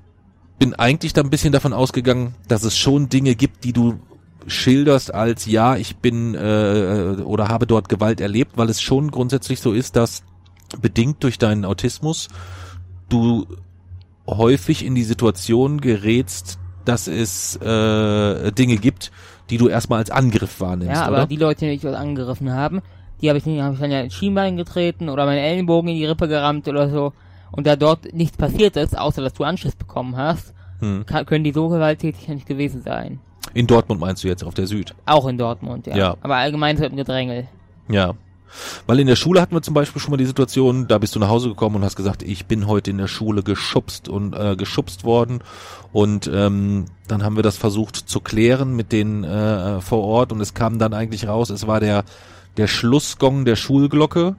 [0.59, 3.99] bin eigentlich da ein bisschen davon ausgegangen, dass es schon Dinge gibt, die du
[4.47, 9.61] schilderst als ja, ich bin äh, oder habe dort Gewalt erlebt, weil es schon grundsätzlich
[9.61, 10.23] so ist, dass
[10.81, 12.27] bedingt durch deinen Autismus
[13.09, 13.45] du
[14.27, 19.11] häufig in die Situation gerätst, dass es äh, Dinge gibt,
[19.49, 21.27] die du erstmal als Angriff wahrnimmst, Ja, aber oder?
[21.27, 22.81] die Leute, die mich dort angegriffen haben,
[23.21, 25.95] die habe ich, nicht- hab ich dann ja ins Schienbein getreten oder meinen Ellenbogen in
[25.95, 27.13] die Rippe gerammt oder so.
[27.53, 31.05] Und da dort nichts passiert ist, außer dass du Anschiss bekommen hast, Hm.
[31.05, 33.19] kann, können die so gewalttätig ja nicht gewesen sein.
[33.53, 34.93] In Dortmund meinst du jetzt auf der Süd?
[35.05, 35.95] Auch in Dortmund, ja.
[35.95, 36.17] Ja.
[36.21, 37.47] Aber allgemein so im Gedrängel.
[37.87, 38.15] Ja.
[38.85, 41.19] Weil in der Schule hatten wir zum Beispiel schon mal die Situation, da bist du
[41.19, 44.55] nach Hause gekommen und hast gesagt, ich bin heute in der Schule geschubst und äh,
[44.55, 45.39] geschubst worden.
[45.91, 50.41] Und ähm, dann haben wir das versucht zu klären mit denen äh, vor Ort und
[50.41, 52.03] es kam dann eigentlich raus, es war der,
[52.57, 54.35] der Schlussgong der Schulglocke.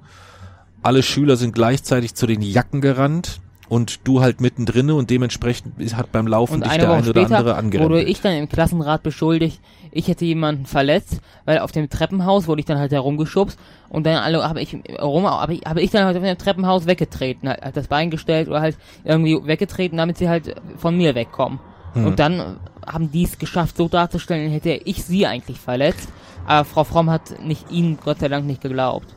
[0.85, 6.13] Alle Schüler sind gleichzeitig zu den Jacken gerannt und du halt mittendrin und dementsprechend hat
[6.13, 8.09] beim Laufen Und dich der Woche eine oder später andere wurde angerempelt.
[8.09, 12.67] ich dann im Klassenrat beschuldigt, ich hätte jemanden verletzt, weil auf dem Treppenhaus wurde ich
[12.67, 16.19] dann halt herumgeschubst und dann alle habe ich rum, habe ich, habe ich dann halt
[16.19, 20.29] auf dem Treppenhaus weggetreten, halt, halt das Bein gestellt oder halt irgendwie weggetreten, damit sie
[20.29, 21.61] halt von mir wegkommen.
[21.95, 22.07] Hm.
[22.07, 26.09] Und dann haben die es geschafft, so darzustellen, hätte ich sie eigentlich verletzt.
[26.47, 29.15] Aber Frau Fromm hat nicht ihnen Gott sei Dank nicht geglaubt.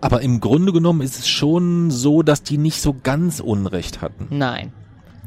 [0.00, 4.28] Aber im Grunde genommen ist es schon so, dass die nicht so ganz Unrecht hatten.
[4.30, 4.72] Nein.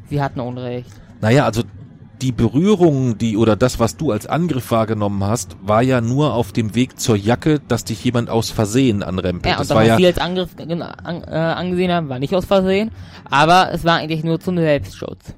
[0.10, 0.90] Sie hatten Unrecht.
[1.22, 1.64] Naja, also
[2.22, 6.52] die Berührung, die oder das, was du als Angriff wahrgenommen hast, war ja nur auf
[6.52, 9.46] dem Weg zur Jacke, dass dich jemand aus Versehen anrempelt.
[9.46, 12.20] Ja, das und das, war was ja, sie als Angriff an, äh, angesehen haben, war
[12.20, 12.92] nicht aus Versehen,
[13.30, 15.34] aber es war eigentlich nur zum Selbstschutz.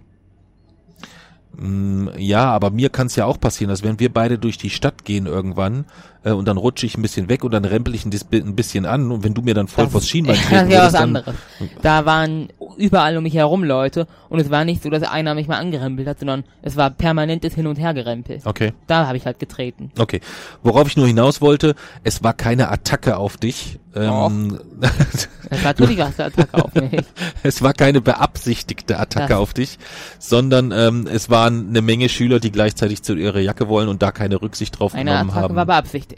[1.58, 4.70] Mm, Ja, aber mir kann es ja auch passieren, dass wenn wir beide durch die
[4.70, 5.86] Stadt gehen irgendwann
[6.24, 9.12] äh, und dann rutsche ich ein bisschen weg und dann rempel ich ein, bisschen an
[9.12, 11.36] und wenn du mir dann voll Das- vors Schienbein das treten ist ja was anderes.
[11.82, 15.48] Da waren überall um mich herum Leute und es war nicht so, dass einer mich
[15.48, 18.40] mal angerempelt hat, sondern es war permanentes Hin- und Hergerempel.
[18.46, 19.92] Okay, Da habe ich halt getreten.
[20.00, 20.22] okay.
[20.64, 23.80] Worauf ich nur hinaus wollte, es war keine Attacke auf dich.
[23.94, 27.04] Ähm, Das war natürlich der Attacke auf mich.
[27.44, 29.78] es war keine beabsichtigte Attacke Das- auf dich,
[30.18, 34.12] sondern ähm, es waren eine Menge Schüler, die gleichzeitig zu ihrer Jacke wollen und da
[34.12, 35.56] keine Rücksicht drauf Eine genommen Attacke haben.
[35.56, 36.11] war beabsichtigt.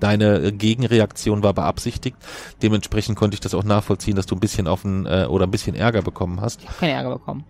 [0.00, 2.16] Deine äh, Gegenreaktion war beabsichtigt.
[2.62, 5.50] Dementsprechend konnte ich das auch nachvollziehen, dass du ein bisschen auf den, äh, oder ein
[5.50, 6.60] bisschen Ärger bekommen hast.
[6.60, 7.44] Ich habe keinen Ärger bekommen.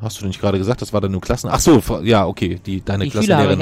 [0.00, 1.48] Hast du nicht gerade gesagt, das war deine Klassen?
[1.50, 3.60] Ach so, ja, okay, die deine Die Klassenlehrerin.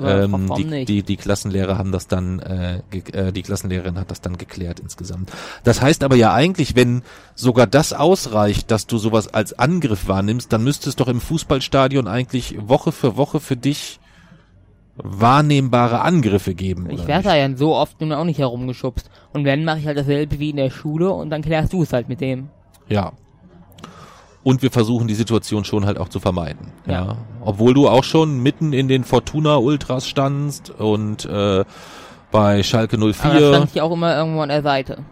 [0.00, 2.80] Ähm, die, die, die Klassenlehrer haben das dann, äh,
[3.12, 5.30] äh, die Klassenlehrerin hat das dann geklärt insgesamt.
[5.64, 7.02] Das heißt aber ja eigentlich, wenn
[7.34, 12.08] sogar das ausreicht, dass du sowas als Angriff wahrnimmst, dann müsste es doch im Fußballstadion
[12.08, 14.00] eigentlich Woche für Woche für dich
[15.02, 16.88] wahrnehmbare Angriffe geben.
[16.90, 19.10] Ich werde da ja so oft nun auch nicht herumgeschubst.
[19.32, 21.92] Und wenn, mache ich halt dasselbe wie in der Schule und dann klärst du es
[21.92, 22.48] halt mit dem.
[22.88, 23.12] Ja.
[24.42, 26.72] Und wir versuchen die Situation schon halt auch zu vermeiden.
[26.86, 26.92] Ja.
[26.92, 27.16] Ja.
[27.42, 31.64] Obwohl du auch schon mitten in den Fortuna Ultras standst und äh,
[32.30, 33.48] bei Schalke Aber da 04.
[33.48, 35.04] stand ich auch immer irgendwo an der Seite.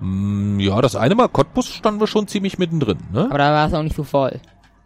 [0.00, 3.26] Mm, ja, das eine Mal Cottbus standen wir schon ziemlich mittendrin, ne?
[3.26, 4.40] Aber da war es auch nicht so voll.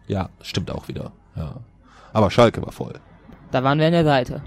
[0.07, 1.11] Ja, stimmt auch wieder.
[1.35, 1.55] Ja.
[2.13, 2.93] Aber Schalke war voll.
[3.51, 4.41] Da waren wir an der Seite.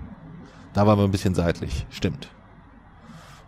[0.72, 2.28] Da waren wir ein bisschen seitlich, stimmt.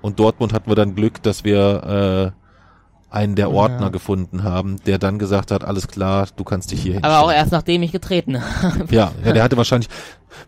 [0.00, 3.88] Und Dortmund hatten wir dann Glück, dass wir äh, einen der Ordner Ja.
[3.90, 7.52] gefunden haben, der dann gesagt hat, alles klar, du kannst dich hier Aber auch erst
[7.52, 8.86] nachdem ich getreten habe.
[8.92, 9.88] Ja, ja, der hatte wahrscheinlich,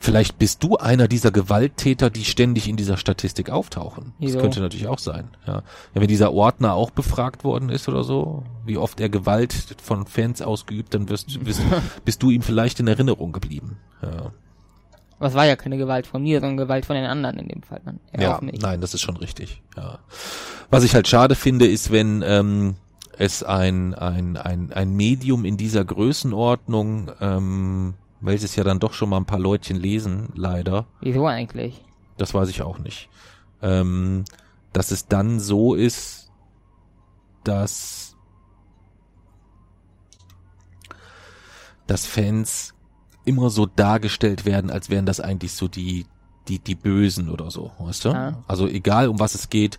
[0.00, 4.14] vielleicht bist du einer dieser Gewalttäter, die ständig in dieser Statistik auftauchen.
[4.18, 5.28] Das könnte natürlich auch sein.
[5.46, 5.56] Ja.
[5.56, 5.62] ja,
[5.92, 10.40] wenn dieser Ordner auch befragt worden ist oder so, wie oft er Gewalt von Fans
[10.42, 11.60] ausgeübt, dann wirst, wirst,
[12.04, 13.76] bist du ihm vielleicht in Erinnerung geblieben.
[14.02, 14.32] Ja,
[15.18, 17.62] Aber es war ja keine Gewalt von mir, sondern Gewalt von den anderen in dem
[17.62, 17.80] Fall.
[17.84, 18.00] Dann.
[18.18, 19.62] Ja, nein, das ist schon richtig.
[19.76, 20.00] Ja.
[20.70, 22.74] Was ich halt schade finde, ist, wenn ähm,
[23.18, 29.08] es ein, ein, ein, ein Medium in dieser Größenordnung, ähm, welches ja dann doch schon
[29.08, 31.84] mal ein paar Leutchen lesen, leider, Wieso eigentlich?
[32.16, 33.08] Das weiß ich auch nicht.
[33.62, 34.24] Ähm,
[34.72, 36.30] dass es dann so ist,
[37.44, 38.16] dass,
[41.86, 42.73] dass Fans
[43.24, 46.06] immer so dargestellt werden, als wären das eigentlich so die,
[46.48, 48.08] die, die Bösen oder so, weißt du?
[48.10, 48.42] Ja.
[48.46, 49.78] Also egal um was es geht,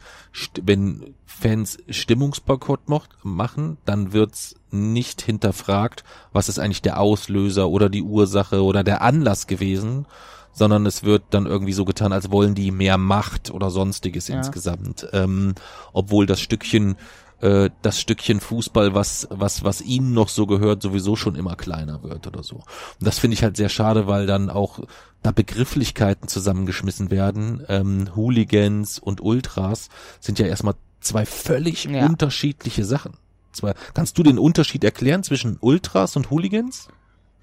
[0.61, 2.81] wenn Fans Stimmungsboykott
[3.23, 9.01] machen, dann wird's nicht hinterfragt, was ist eigentlich der Auslöser oder die Ursache oder der
[9.01, 10.05] Anlass gewesen,
[10.53, 14.37] sondern es wird dann irgendwie so getan, als wollen die mehr Macht oder sonstiges Ja.
[14.37, 15.07] insgesamt.
[15.11, 15.53] Ähm,
[15.91, 16.95] obwohl das Stückchen,
[17.41, 22.01] äh, das Stückchen Fußball, was, was, was ihnen noch so gehört, sowieso schon immer kleiner
[22.03, 22.55] wird oder so.
[22.57, 22.65] Und
[22.99, 24.79] das finde ich halt sehr schade, weil dann auch
[25.21, 27.63] da Begrifflichkeiten zusammengeschmissen werden.
[27.67, 32.05] Ähm, Hooligans und Ultras sind ja erstmal zwei völlig Ja.
[32.05, 33.13] unterschiedliche Sachen.
[33.51, 36.87] Zwei, kannst du den Unterschied erklären zwischen Ultras und Hooligans?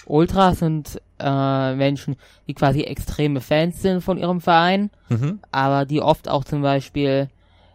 [0.04, 2.16] Ultras sind äh, Menschen,
[2.48, 5.38] die quasi extreme Fans sind von ihrem Verein, Mhm.
[5.52, 7.28] aber die oft auch zum Beispiel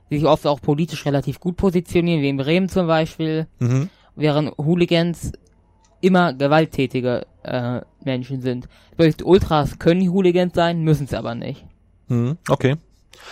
[0.10, 3.90] sich oft auch politisch relativ gut positionieren, wie in Bremen zum Beispiel, Mhm.
[4.16, 5.32] während Hooligans
[6.02, 8.68] immer gewalttätige äh, Menschen sind.
[8.96, 11.66] Bedeutet, Ultras können Hooligans sein, müssen es aber nicht.
[12.08, 12.38] Mhm.
[12.50, 12.76] Okay.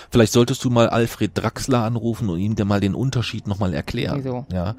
[0.09, 4.17] Vielleicht solltest du mal Alfred Draxler anrufen und ihm der mal den Unterschied nochmal erklären.
[4.23, 4.45] Wieso?
[4.51, 4.75] Ja.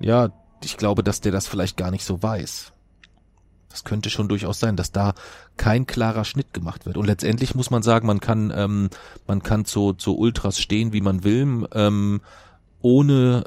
[0.00, 0.30] Ja,
[0.62, 2.72] ich glaube, dass der das vielleicht gar nicht so weiß.
[3.70, 5.14] Das könnte schon durchaus sein, dass da
[5.56, 6.96] kein klarer Schnitt gemacht wird.
[6.96, 8.90] Und letztendlich muss man sagen, man kann, ähm,
[9.26, 11.68] man kann zu, zu Ultras stehen, wie man will.
[11.72, 12.20] Ähm,
[12.82, 13.44] ohne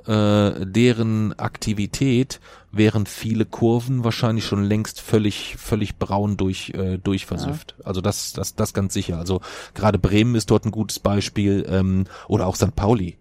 [0.59, 2.39] äh, deren Aktivität
[2.71, 7.75] wären viele Kurven wahrscheinlich schon längst völlig völlig braun durch äh, durchversüfft.
[7.79, 7.85] Ja.
[7.85, 9.17] Also das das das ganz sicher.
[9.17, 9.41] Also
[9.73, 12.75] gerade Bremen ist dort ein gutes Beispiel ähm, oder auch St.
[12.75, 13.17] Pauli.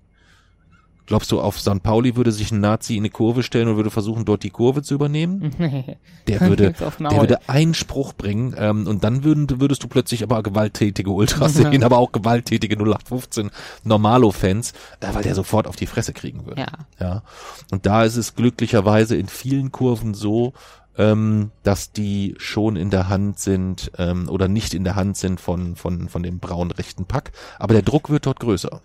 [1.12, 1.82] Glaubst du, auf St.
[1.82, 4.80] Pauli würde sich ein Nazi in eine Kurve stellen und würde versuchen, dort die Kurve
[4.80, 5.50] zu übernehmen?
[6.26, 11.10] Der würde, der würde Einspruch bringen ähm, und dann würden, würdest du plötzlich aber gewalttätige
[11.10, 13.50] Ultras sehen, aber auch gewalttätige 0815
[13.84, 16.62] Normalo-Fans, äh, weil der sofort auf die Fresse kriegen würde.
[16.62, 16.68] Ja.
[16.98, 17.22] ja.
[17.70, 20.54] Und da ist es glücklicherweise in vielen Kurven so,
[20.96, 25.40] ähm, dass die schon in der Hand sind ähm, oder nicht in der Hand sind
[25.40, 27.32] von, von, von dem braun rechten Pack.
[27.58, 28.80] Aber der Druck wird dort größer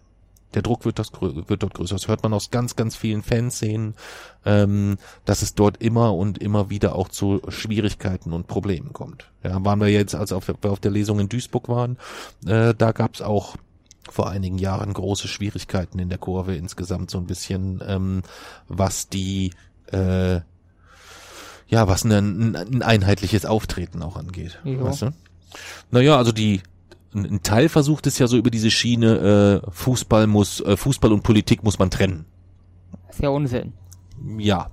[0.54, 1.96] der Druck wird, das, wird dort größer.
[1.96, 3.96] Das hört man aus ganz, ganz vielen Fanszenen,
[4.46, 9.30] ähm, dass es dort immer und immer wieder auch zu Schwierigkeiten und Problemen kommt.
[9.44, 11.98] Ja, waren wir jetzt, als wir auf der Lesung in Duisburg waren,
[12.46, 13.58] äh, da gab es auch
[14.10, 18.24] vor einigen Jahren große Schwierigkeiten in der Kurve insgesamt so ein bisschen, ähm,
[18.70, 19.52] was die
[19.92, 20.40] äh,
[21.70, 24.60] ja, was ein, ein einheitliches Auftreten auch angeht.
[24.64, 24.86] Jo.
[24.86, 25.12] Weißt du?
[25.92, 26.62] Naja, also die
[27.14, 31.24] ein Teil versucht es ja so über diese Schiene, äh, Fußball muss, äh, Fußball und
[31.24, 32.26] Politik muss man trennen.
[33.08, 33.74] Das ist ja Unsinn.
[34.38, 34.68] Ja.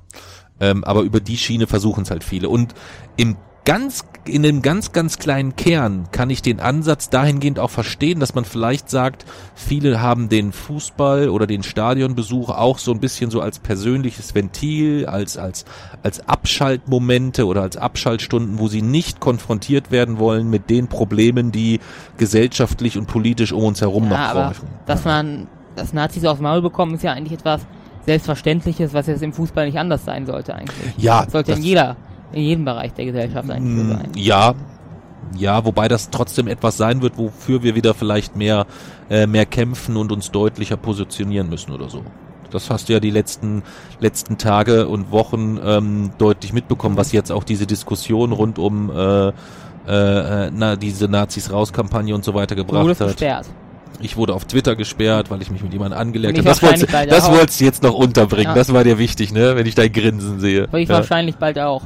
[0.61, 2.49] Ähm, aber über die Schiene versuchen es halt viele.
[2.49, 2.75] Und
[3.17, 8.21] im ganz, in einem ganz, ganz kleinen Kern kann ich den Ansatz dahingehend auch verstehen,
[8.21, 9.25] dass man vielleicht sagt,
[9.55, 15.07] viele haben den Fußball oder den Stadionbesuch auch so ein bisschen so als persönliches Ventil,
[15.07, 15.65] als, als,
[16.03, 21.81] als Abschaltmomente oder als Abschaltstunden, wo sie nicht konfrontiert werden wollen mit den Problemen, die
[22.19, 24.69] gesellschaftlich und politisch um uns herum ja, noch laufen.
[24.87, 27.63] Dass man, dass Nazis aufs Maul bekommen, ist ja eigentlich etwas
[28.05, 30.95] Selbstverständliches, was jetzt im Fußball nicht anders sein sollte eigentlich.
[30.99, 31.25] Ja.
[31.25, 31.97] Das sollte in jeder
[32.35, 34.09] in jedem Bereich der Gesellschaft eigentlich so sein.
[34.17, 34.55] Ja,
[35.37, 38.67] ja, wobei das trotzdem etwas sein wird, wofür wir wieder vielleicht mehr,
[39.11, 42.03] äh, mehr kämpfen und uns deutlicher positionieren müssen oder so.
[42.51, 43.63] Das hast du ja die letzten,
[43.99, 49.29] letzten Tage und Wochen ähm, deutlich mitbekommen, was jetzt auch diese Diskussion rund um äh,
[49.87, 53.09] äh, na, diese Nazis rauskampagne und so weiter gebracht hat.
[53.09, 53.47] Gesperrt.
[54.01, 56.49] Ich wurde auf Twitter gesperrt, weil ich mich mit jemandem angelegt habe.
[56.49, 58.47] Das, wolltest, das wolltest du jetzt noch unterbringen.
[58.47, 58.55] Ja.
[58.55, 59.57] Das war dir wichtig, ne?
[59.57, 60.69] Wenn ich dein Grinsen sehe.
[60.73, 60.97] ich ja.
[60.97, 61.83] wahrscheinlich bald auch.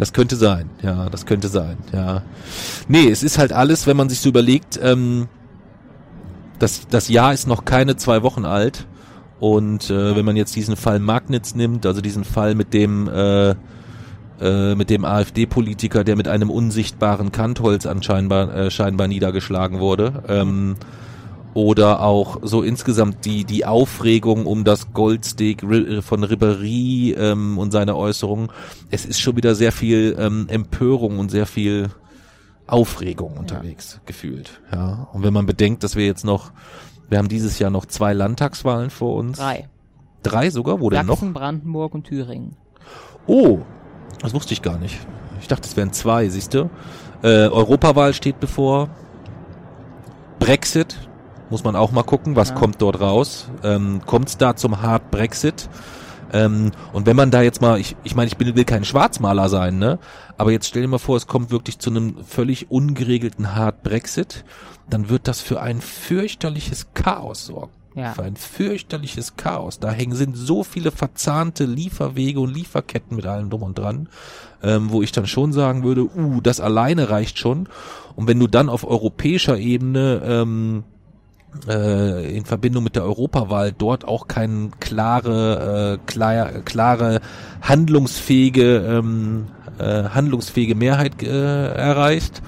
[0.00, 2.22] Das könnte sein, ja, das könnte sein, ja.
[2.88, 5.28] Nee, es ist halt alles, wenn man sich so überlegt, ähm,
[6.58, 8.86] das, das Jahr ist noch keine zwei Wochen alt.
[9.40, 13.50] Und äh, wenn man jetzt diesen Fall Magnitz nimmt, also diesen Fall mit dem äh,
[14.40, 20.76] äh, mit dem AfD-Politiker, der mit einem unsichtbaren Kantholz anscheinend äh, scheinbar niedergeschlagen wurde, ähm,
[21.54, 25.62] oder auch so insgesamt die die Aufregung um das Goldsteak
[26.02, 28.50] von Ribéry ähm, und seine Äußerungen.
[28.90, 31.90] Es ist schon wieder sehr viel ähm, Empörung und sehr viel
[32.66, 34.00] Aufregung unterwegs ja.
[34.06, 34.60] gefühlt.
[34.72, 36.52] Ja, und wenn man bedenkt, dass wir jetzt noch,
[37.08, 39.38] wir haben dieses Jahr noch zwei Landtagswahlen vor uns.
[39.38, 39.68] Drei.
[40.22, 40.80] Drei sogar?
[40.80, 41.20] Wo denn noch?
[41.20, 42.56] Brandenburg und Thüringen.
[43.26, 43.60] Oh,
[44.20, 44.98] das wusste ich gar nicht.
[45.40, 46.70] Ich dachte, es wären zwei, siehst du.
[47.22, 48.88] Äh, Europawahl steht bevor.
[50.38, 51.09] Brexit
[51.50, 52.54] muss man auch mal gucken, was ja.
[52.54, 53.48] kommt dort raus.
[53.62, 55.68] Ähm, kommt es da zum Hard Brexit?
[56.32, 59.48] Ähm, und wenn man da jetzt mal, ich, ich meine, ich bin, will kein Schwarzmaler
[59.48, 59.98] sein, ne?
[60.38, 64.44] Aber jetzt stell dir mal vor, es kommt wirklich zu einem völlig ungeregelten Hard Brexit,
[64.88, 67.72] dann wird das für ein fürchterliches Chaos sorgen.
[67.96, 68.12] Ja.
[68.12, 69.80] Für ein fürchterliches Chaos.
[69.80, 74.08] Da hängen sind so viele verzahnte Lieferwege und Lieferketten mit allem drum und dran,
[74.62, 77.68] ähm, wo ich dann schon sagen würde, uh, das alleine reicht schon.
[78.14, 80.84] Und wenn du dann auf europäischer Ebene ähm,
[81.68, 87.20] äh, in Verbindung mit der Europawahl dort auch keine klare, äh, klar, klare
[87.62, 89.46] handlungsfähige, ähm,
[89.78, 92.42] äh, handlungsfähige Mehrheit äh, erreicht.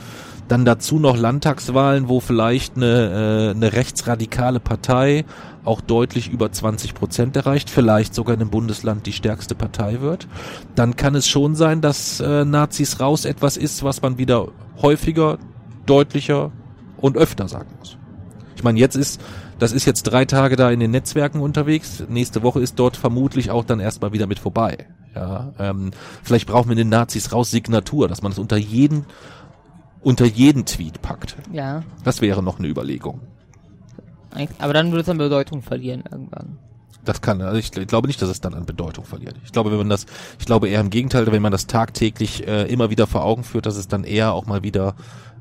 [0.49, 5.25] Dann dazu noch Landtagswahlen, wo vielleicht eine, äh, eine rechtsradikale Partei
[5.65, 10.27] auch deutlich über 20 Prozent erreicht, vielleicht sogar in einem Bundesland die stärkste Partei wird,
[10.75, 14.49] dann kann es schon sein, dass äh, Nazis raus etwas ist, was man wieder
[14.81, 15.39] häufiger,
[15.87, 16.51] deutlicher
[16.97, 17.97] und öfter sagen muss.
[18.63, 19.21] Ich meine, jetzt ist,
[19.59, 22.05] das ist jetzt drei Tage da in den Netzwerken unterwegs.
[22.09, 24.87] Nächste Woche ist dort vermutlich auch dann erstmal wieder mit vorbei.
[25.17, 25.91] Ja, ähm,
[26.23, 29.05] vielleicht brauchen wir den Nazis raus Signatur, dass man es unter jeden,
[30.01, 31.35] unter jeden Tweet packt.
[31.51, 31.83] Ja.
[32.05, 33.23] Das wäre noch eine Überlegung.
[34.61, 36.59] Aber dann würde es an Bedeutung verlieren irgendwann.
[37.05, 39.35] Das kann, also ich, ich, glaube nicht, dass es dann an Bedeutung verliert.
[39.45, 40.07] Ich glaube, wenn man das,
[40.39, 43.67] ich glaube eher im Gegenteil, wenn man das tagtäglich äh, immer wieder vor Augen führt,
[43.67, 44.95] dass es dann eher auch mal wieder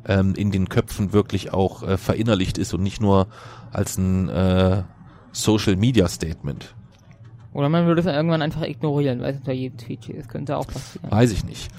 [0.08, 3.28] ähm, in den Köpfen wirklich auch äh, verinnerlicht ist und nicht nur
[3.72, 4.84] als ein äh,
[5.32, 6.76] Social Media Statement.
[7.54, 10.00] Oder man würde es irgendwann einfach ignorieren, weil es unter jedem Tweet.
[10.18, 11.12] Das könnte auch passieren.
[11.12, 11.70] Weiß ich nicht.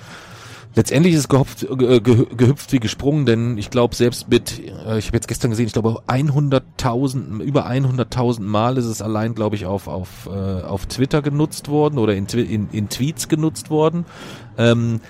[0.75, 4.99] Letztendlich ist es gehopft, äh, ge, gehüpft wie gesprungen, denn ich glaube selbst mit, äh,
[4.99, 9.57] ich habe jetzt gestern gesehen, ich glaube 100.000, über 100.000 Mal ist es allein, glaube
[9.57, 14.07] ich, auf auf äh, auf Twitter genutzt worden oder in, in, in Tweets genutzt worden.
[14.57, 15.01] Ähm,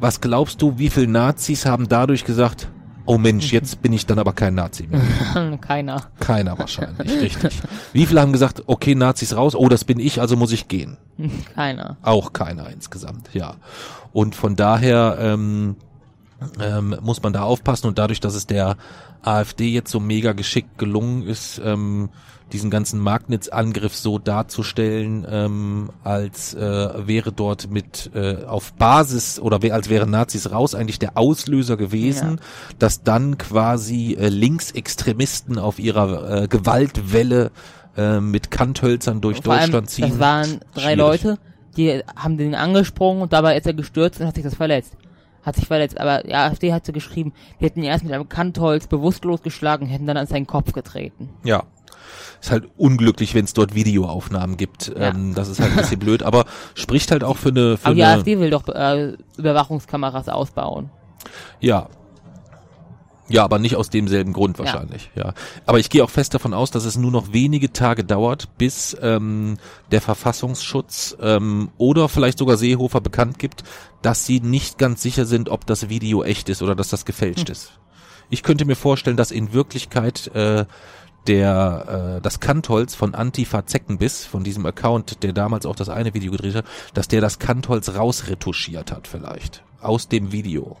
[0.00, 2.68] was glaubst du, wie viele Nazis haben dadurch gesagt,
[3.06, 5.58] oh Mensch, jetzt bin ich dann aber kein Nazi mehr?
[5.60, 6.02] Keiner.
[6.18, 7.60] Keiner wahrscheinlich, richtig.
[7.92, 10.96] Wie viele haben gesagt, okay, Nazis raus, oh, das bin ich, also muss ich gehen?
[11.54, 11.96] Keiner.
[12.02, 13.54] Auch keiner insgesamt, ja.
[14.12, 15.76] Und von daher ähm,
[16.60, 18.76] ähm, muss man da aufpassen und dadurch, dass es der
[19.22, 22.08] AfD jetzt so mega geschickt gelungen ist, ähm,
[22.52, 29.60] diesen ganzen Marktnetzangriff so darzustellen, ähm, als äh, wäre dort mit äh, auf Basis oder
[29.72, 32.74] als wären Nazis raus eigentlich der Auslöser gewesen, Ja.
[32.78, 37.50] dass dann quasi äh, Linksextremisten auf ihrer äh, Gewaltwelle
[37.96, 40.08] äh, mit Kanthölzern durch Vor allem, Deutschland ziehen.
[40.10, 40.98] Das waren drei Schwierig.
[40.98, 41.38] Leute,
[41.76, 44.94] die haben den angesprungen und dabei ist er gestürzt und hat sich das verletzt.
[45.42, 48.28] Hat sich verletzt, aber die AfD hat so geschrieben, die hätten ihn erst mit einem
[48.28, 51.30] Kantholz bewusstlos geschlagen, hätten dann an seinen Kopf getreten.
[51.44, 51.62] Ja.
[52.40, 54.88] Ist halt unglücklich, wenn es dort Videoaufnahmen gibt.
[54.88, 55.10] Ja.
[55.10, 56.44] Ähm, das ist halt ein bisschen blöd, aber
[56.74, 60.90] spricht halt auch für eine, für Aber die eine AfD will doch äh, Überwachungskameras ausbauen.
[61.60, 61.88] ja.
[63.32, 64.64] Ja, aber nicht aus demselben Grund Ja.
[64.64, 65.08] wahrscheinlich.
[65.14, 65.34] Ja.
[65.64, 68.96] Aber ich gehe auch fest davon aus, dass es nur noch wenige Tage dauert, bis
[69.00, 69.56] ähm,
[69.92, 73.62] der Verfassungsschutz ähm, oder vielleicht sogar Seehofer bekannt gibt,
[74.02, 77.46] dass sie nicht ganz sicher sind, ob das Video echt ist oder dass das gefälscht
[77.46, 77.52] Hm.
[77.52, 77.70] ist.
[78.30, 80.64] Ich könnte mir vorstellen, dass in Wirklichkeit äh,
[81.26, 86.14] der äh, das Kantholz von Antifa Zeckenbiss, von diesem Account, der damals auch das eine
[86.14, 86.64] Video gedreht hat,
[86.94, 90.76] dass der das Kantholz rausretuschiert hat vielleicht aus dem Video.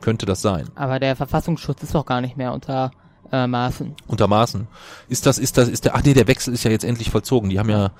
[0.00, 0.68] Könnte das sein?
[0.74, 2.90] Aber der Verfassungsschutz ist doch gar nicht mehr unter
[3.32, 3.94] äh, Maßen.
[4.06, 4.68] Unter Maßen.
[5.08, 7.50] Ist das, ist das, ist der, ach nee, der Wechsel ist ja jetzt endlich vollzogen.
[7.50, 7.92] Die haben ja,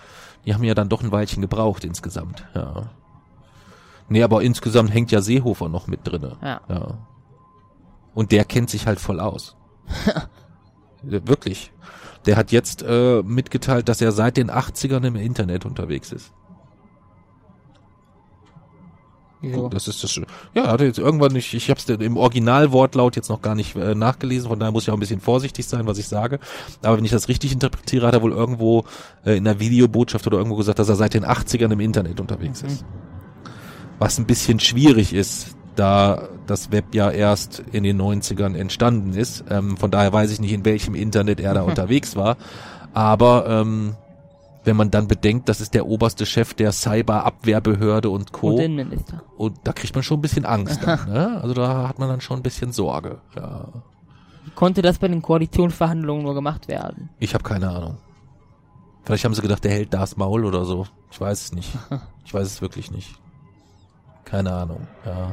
[0.45, 2.91] die haben ja dann doch ein Weilchen gebraucht insgesamt, ja.
[4.09, 6.37] Nee, aber insgesamt hängt ja Seehofer noch mit drinne.
[6.41, 6.61] Ja.
[6.69, 6.99] Ja.
[8.15, 9.57] Und der kennt sich halt voll aus.
[11.07, 11.73] Wirklich.
[12.27, 16.33] Der hat jetzt äh, mitgeteilt, dass er seit den 80ern im Internet unterwegs ist.
[19.43, 19.69] Wieso?
[19.69, 20.21] Das ist das.
[20.55, 21.53] Ja, hat er jetzt irgendwann nicht.
[21.55, 24.49] Ich habe es im Originalwortlaut jetzt noch gar nicht äh, nachgelesen.
[24.49, 26.41] Von daher muss ich auch ein bisschen vorsichtig sein, was ich sage.
[26.83, 28.85] Aber wenn ich das richtig interpretiere, hat er wohl irgendwo
[29.25, 32.63] äh, in einer Videobotschaft oder irgendwo gesagt, dass er seit den 80ern im Internet unterwegs
[32.63, 32.85] ist.
[33.99, 39.45] Was ein bisschen schwierig ist, da das Web ja erst in den 90ern entstanden ist.
[39.51, 42.37] Ähm, von daher weiß ich nicht, in welchem Internet er da unterwegs war.
[42.95, 43.95] Aber ähm,
[44.65, 48.49] wenn man dann bedenkt, das ist der oberste Chef der Cyberabwehrbehörde und Co.
[48.49, 49.23] Und Innenminister.
[49.37, 50.81] Und da kriegt man schon ein bisschen Angst.
[50.83, 51.41] Dann, ne?
[51.41, 53.19] Also da hat man dann schon ein bisschen Sorge.
[53.37, 53.69] Ja.
[54.45, 57.11] Wie konnte das bei den Koalitionsverhandlungen nur gemacht werden?
[57.21, 57.99] Ich habe keine Ahnung.
[59.05, 60.87] Vielleicht haben sie gedacht, der hält das Maul oder so.
[61.13, 61.73] Ich weiß es nicht.
[62.25, 63.15] Ich weiß es wirklich nicht.
[64.27, 64.89] Keine Ahnung.
[65.07, 65.33] Ja.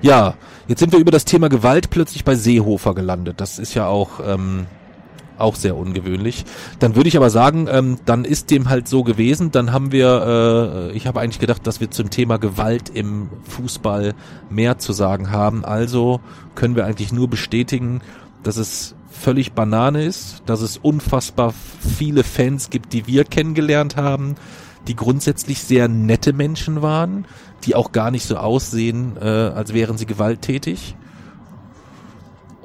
[0.00, 0.34] ja,
[0.66, 3.40] jetzt sind wir über das Thema Gewalt plötzlich bei Seehofer gelandet.
[3.40, 4.66] Das ist ja auch ähm,
[5.36, 6.44] auch sehr ungewöhnlich.
[6.78, 9.50] Dann würde ich aber sagen, ähm, dann ist dem halt so gewesen.
[9.50, 14.14] Dann haben wir, äh, ich habe eigentlich gedacht, dass wir zum Thema Gewalt im Fußball
[14.48, 15.64] mehr zu sagen haben.
[15.64, 16.20] Also
[16.54, 18.00] können wir eigentlich nur bestätigen,
[18.42, 21.52] dass es völlig Banane ist, dass es unfassbar
[21.98, 24.36] viele Fans gibt, die wir kennengelernt haben,
[24.88, 27.26] die grundsätzlich sehr nette Menschen waren,
[27.64, 30.96] die auch gar nicht so aussehen, äh, als wären sie gewalttätig.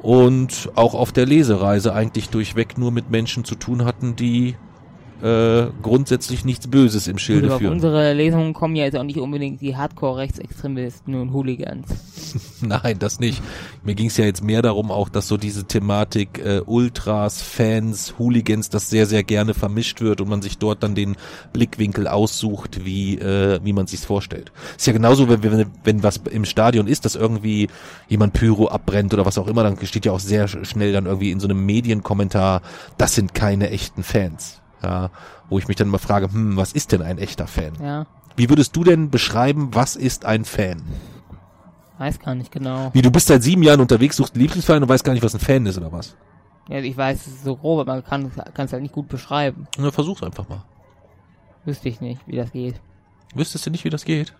[0.01, 4.55] Und auch auf der Lesereise eigentlich durchweg nur mit Menschen zu tun hatten, die
[5.23, 7.73] äh, grundsätzlich nichts Böses im Schilde Gut, führen.
[7.73, 11.87] unsere Lesungen kommen ja jetzt auch nicht unbedingt die Hardcore-Rechtsextremisten und Hooligans.
[12.61, 13.41] Nein, das nicht.
[13.83, 18.15] Mir ging es ja jetzt mehr darum, auch dass so diese Thematik äh, Ultras, Fans,
[18.19, 21.15] Hooligans, das sehr, sehr gerne vermischt wird und man sich dort dann den
[21.53, 24.51] Blickwinkel aussucht, wie, äh, wie man sich's vorstellt.
[24.77, 27.69] Ist ja genauso, wenn, wenn, wenn was im Stadion ist, dass irgendwie
[28.07, 31.05] jemand Pyro abbrennt oder was auch immer, dann steht ja auch sehr sch- schnell dann
[31.05, 32.61] irgendwie in so einem Medienkommentar,
[32.97, 34.61] das sind keine echten Fans.
[34.83, 35.09] Ja,
[35.49, 37.73] wo ich mich dann mal frage, hm, was ist denn ein echter Fan?
[37.81, 38.05] Ja,
[38.35, 40.83] Wie würdest du denn beschreiben, was ist ein Fan?
[41.99, 42.91] weiß gar nicht genau.
[42.93, 45.33] Wie, du bist seit sieben Jahren unterwegs, suchst einen Lieblingsverein und weißt gar nicht, was
[45.33, 46.15] ein Fan ist oder was?
[46.69, 49.67] Ja, ich weiß, es ist so grob, aber man kann es halt nicht gut beschreiben.
[49.79, 50.63] Na, versuch's einfach mal.
[51.65, 52.79] Wüsste ich nicht, wie das geht.
[53.33, 54.33] Wüsstest du nicht, wie das geht?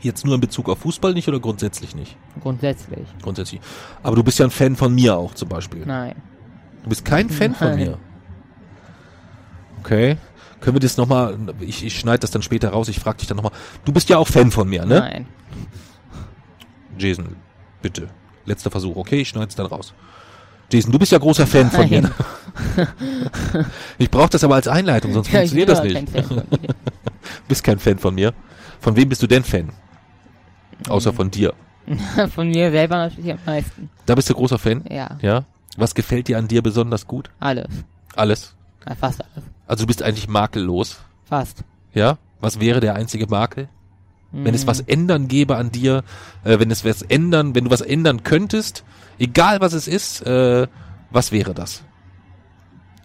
[0.00, 2.16] Jetzt nur in Bezug auf Fußball nicht oder grundsätzlich nicht?
[2.40, 3.06] Grundsätzlich.
[3.22, 3.60] Grundsätzlich.
[4.02, 5.84] Aber du bist ja ein Fan von mir auch zum Beispiel.
[5.86, 6.16] Nein.
[6.82, 7.78] Du bist kein Fan von Nein.
[7.78, 7.98] mir.
[9.82, 10.16] Okay.
[10.60, 13.36] Können wir das nochmal, ich, ich schneide das dann später raus, ich frage dich dann
[13.36, 13.52] nochmal.
[13.84, 15.00] Du bist ja auch Fan von mir, ne?
[15.00, 15.26] Nein.
[16.98, 17.34] Jason,
[17.80, 18.08] bitte.
[18.44, 19.20] Letzter Versuch, okay?
[19.22, 19.92] Ich schneide es dann raus.
[20.72, 22.02] Jason, du bist ja großer Fan von mir.
[22.02, 22.10] Ne?
[23.98, 25.94] Ich brauche das aber als Einleitung, sonst Ja, funktioniert das nicht.
[25.94, 26.74] kein Fan von dir.
[27.48, 28.32] bist kein Fan von mir.
[28.80, 29.70] Von wem bist du denn Fan?
[30.88, 31.54] Außer von dir.
[32.34, 33.90] Von mir selber natürlich am meisten.
[34.06, 34.84] Da bist du großer Fan?
[34.88, 35.44] Ja, Ja.
[35.76, 37.30] Was gefällt dir an dir besonders gut?
[37.40, 37.66] alles.
[38.14, 38.54] Alles.
[38.88, 39.44] Ja, fast alles.
[39.66, 40.98] Also du bist eigentlich makellos.
[41.24, 41.64] Fast.
[41.94, 42.18] Ja?
[42.40, 43.68] Was wäre der einzige Makel?
[44.34, 44.88] Wenn es was Mhm.
[44.88, 46.04] ändern gäbe an dir,
[46.44, 48.82] äh, wenn es was ändern, wenn du was ändern könntest,
[49.18, 50.66] egal was es ist, äh,
[51.10, 51.82] was wäre das?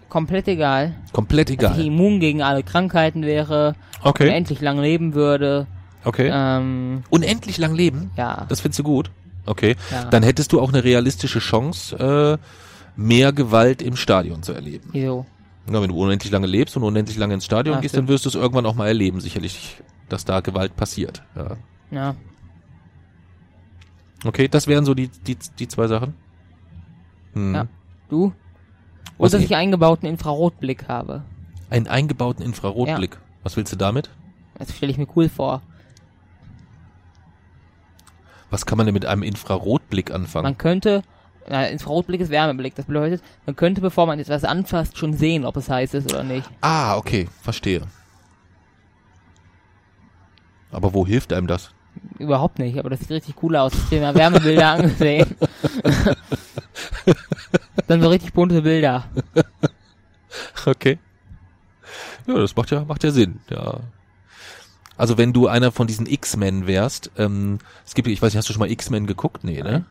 [0.10, 0.96] Komplett egal.
[1.12, 1.86] Komplett Dass ich egal.
[1.86, 5.68] immun gegen alle Krankheiten wäre, Okay, unendlich lang leben würde.
[6.06, 6.30] okay.
[6.34, 8.12] Ähm, Unendlich lang leben?
[8.16, 8.46] ja.
[8.48, 9.12] Das findest du gut?
[9.46, 9.76] Okay.
[9.92, 10.06] Ja.
[10.06, 12.48] Dann hättest du auch eine realistische Chance, äh,
[12.96, 14.90] mehr Gewalt im Stadion zu erleben.
[14.94, 15.26] Wieso?
[15.70, 18.08] Na, wenn du unendlich lange lebst und unendlich lange ins Stadion Ja, gehst, stimmt.
[18.10, 21.24] dann wirst du es irgendwann auch mal erleben, sicherlich, dass da Gewalt passiert.
[21.36, 21.58] Ja.
[21.92, 22.16] Ja.
[24.26, 26.14] Okay, das wären so die, die, die zwei Sachen.
[27.34, 27.54] Hm.
[27.56, 27.68] Ja.
[28.10, 28.34] Du?
[29.18, 31.24] Was Und dass ich- eingebauten Infrarotblick habe.
[31.70, 33.18] Einen eingebauten Infrarotblick.
[33.44, 34.10] Was willst du damit?
[34.58, 35.62] Das stelle ich mir cool vor.
[38.50, 40.44] Was kann man denn mit einem Infrarotblick anfangen?
[40.46, 41.02] Man könnte,
[41.50, 42.76] na, Infrarotblick ist Wärmeblick.
[42.76, 46.24] Das bedeutet, man könnte, bevor man etwas anfasst, schon sehen, ob es heiß ist oder
[46.24, 46.50] nicht.
[46.62, 47.82] ah, okay, verstehe.
[50.72, 51.72] Aber wo hilft einem das?
[52.20, 53.74] Überhaupt nicht, aber das sieht richtig cool aus.
[53.74, 55.36] Ich habe mir Wärmebilder angesehen.
[57.88, 59.06] Dann so richtig bunte Bilder.
[60.66, 61.00] Okay.
[62.28, 63.80] Ja, das macht ja, macht ja Sinn, ja.
[64.98, 68.50] Also wenn du einer von diesen X-Men wärst, ähm, es gibt, ich weiß nicht, hast
[68.50, 69.44] du schon mal X-Men geguckt?
[69.44, 69.86] Nee, ne?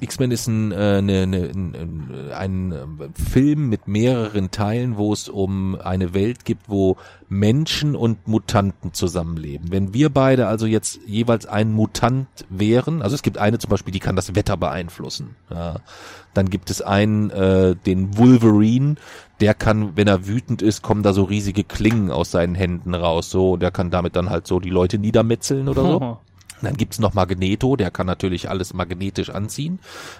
[0.00, 5.28] X-Men ist ein, äh, ne, ne, ein, ein, äh, Film mit mehreren Teilen, wo es
[5.28, 6.96] um eine Welt gibt, wo
[7.28, 9.70] Menschen und Mutanten zusammenleben.
[9.70, 13.92] Wenn wir beide also jetzt jeweils ein Mutant wären, also es gibt eine zum Beispiel,
[13.92, 15.36] die kann das Wetter beeinflussen.
[15.48, 15.76] Ja.
[16.34, 18.96] Dann gibt es einen, äh, den Wolverine,
[19.40, 23.30] der kann, wenn er wütend ist, kommen da so riesige Klingen aus seinen Händen raus,
[23.30, 26.18] so, der kann damit dann halt so die Leute niedermetzeln oder so.
[26.64, 29.78] Dann gibt's noch Magneto, der kann natürlich alles magnetisch anziehen.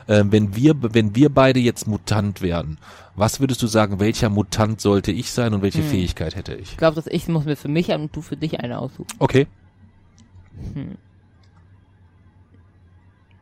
[0.08, 2.78] Ähm, wenn wir, wenn wir beide jetzt Mutant wären,
[3.16, 5.88] was würdest du sagen, welcher Mutant sollte ich sein und welche Hm.
[5.88, 6.72] Fähigkeit hätte ich?
[6.72, 9.06] Ich glaube, dass ich muss mir für mich und du für dich eine aussuchen.
[9.18, 9.46] Okay.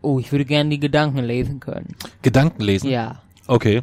[0.00, 1.94] Oh, ich würde gerne die Gedanken lesen können.
[2.22, 2.90] Gedanken lesen.
[2.90, 3.22] Ja.
[3.46, 3.82] Okay.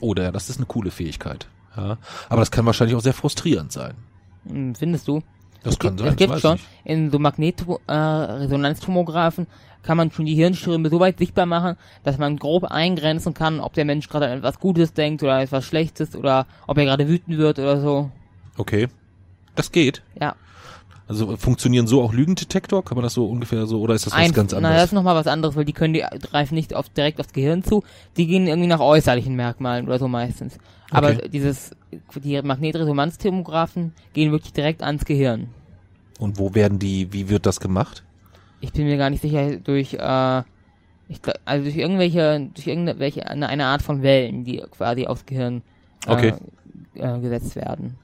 [0.00, 1.46] Oder ja, das ist eine coole Fähigkeit.
[1.76, 1.98] Ja.
[2.28, 3.94] Aber das kann wahrscheinlich auch sehr frustrierend sein.
[4.48, 5.22] Hm, Findest du?
[5.62, 6.08] Das es kann gibt, sein.
[6.08, 6.64] Es ich gibt schon, nicht.
[6.84, 9.46] in so Magnetresonanztomographen
[9.82, 13.72] kann man schon die Hirnströme so weit sichtbar machen, dass man grob eingrenzen kann, ob
[13.74, 17.38] der Mensch gerade an etwas Gutes denkt oder etwas Schlechtes oder ob er gerade wütend
[17.38, 18.10] wird oder so.
[18.56, 18.88] Okay.
[19.54, 20.02] Das geht.
[20.20, 20.34] Ja.
[21.06, 22.84] Also funktionieren so auch Lügendetektor?
[22.84, 24.84] Kann man das so ungefähr so, oder ist das was Ein- ganz Na, das anderes?
[24.84, 27.82] ist nochmal was anderes, weil die können die greifen nicht auf, direkt aufs Gehirn zu,
[28.18, 30.58] die gehen irgendwie nach äußerlichen Merkmalen oder so meistens.
[30.90, 31.28] Aber Okay.
[31.28, 31.70] dieses,
[32.16, 35.48] die Magnetresonanztomographen gehen wirklich direkt ans Gehirn.
[36.18, 38.04] Und wo werden die, wie wird das gemacht?
[38.60, 40.42] Ich bin mir gar nicht sicher, durch, äh,
[41.08, 45.62] ich, also durch irgendwelche, durch irgendwelche, eine, eine Art von Wellen, die quasi aufs Gehirn
[46.06, 46.34] äh, Okay.
[46.94, 47.98] äh, gesetzt werden.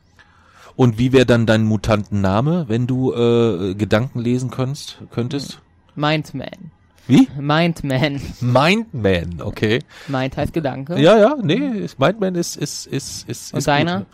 [0.77, 5.61] Und wie wäre dann dein Mutantenname, wenn du äh, Gedanken lesen könntest, könntest?
[5.95, 6.73] Mindman.
[7.07, 7.29] Wie?
[7.39, 8.21] Mindman.
[8.41, 9.81] Mindman, okay.
[10.09, 10.99] Mind heißt Gedanke.
[10.99, 13.99] Ja, ja, nee, Mindman ist ist ist ist Und ist deiner?
[13.99, 14.07] Gut.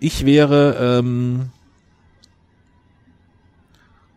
[0.00, 1.50] Ich wäre ähm,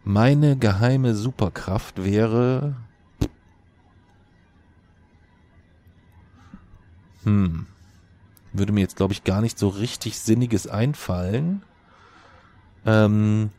[0.03, 2.75] meine geheime Superkraft wäre
[7.23, 7.67] hm
[8.57, 11.61] würde mir jetzt glaube ich gar nicht so richtig sinniges einfallen.
[12.85, 13.51] Ähm,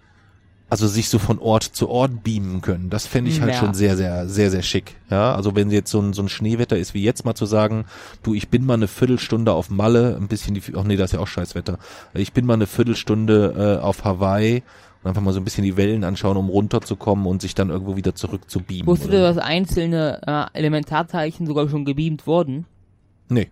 [0.71, 2.91] also sich so von Ort zu Ort beamen können.
[2.91, 3.59] Das fände ich halt Ja.
[3.59, 4.97] schon sehr, sehr, sehr, sehr schick.
[5.11, 7.87] Ja, also wenn jetzt so ein, so ein Schneewetter ist wie jetzt mal zu sagen,
[8.23, 11.15] du, ich bin mal eine Viertelstunde auf Malle, ein bisschen die, ach nee, das ist
[11.15, 11.79] ja auch Scheißwetter.
[12.15, 14.63] Ich bin mal eine Viertelstunde äh, auf Hawaii
[15.03, 17.97] und einfach mal so ein bisschen die Wellen anschauen, um runterzukommen und sich dann irgendwo
[17.97, 18.87] wieder zurück zu beamen.
[18.87, 22.67] Wusstest du, dass einzelne äh, Elementarteilchen sogar schon gebeamt wurden?
[23.31, 23.49] Nee.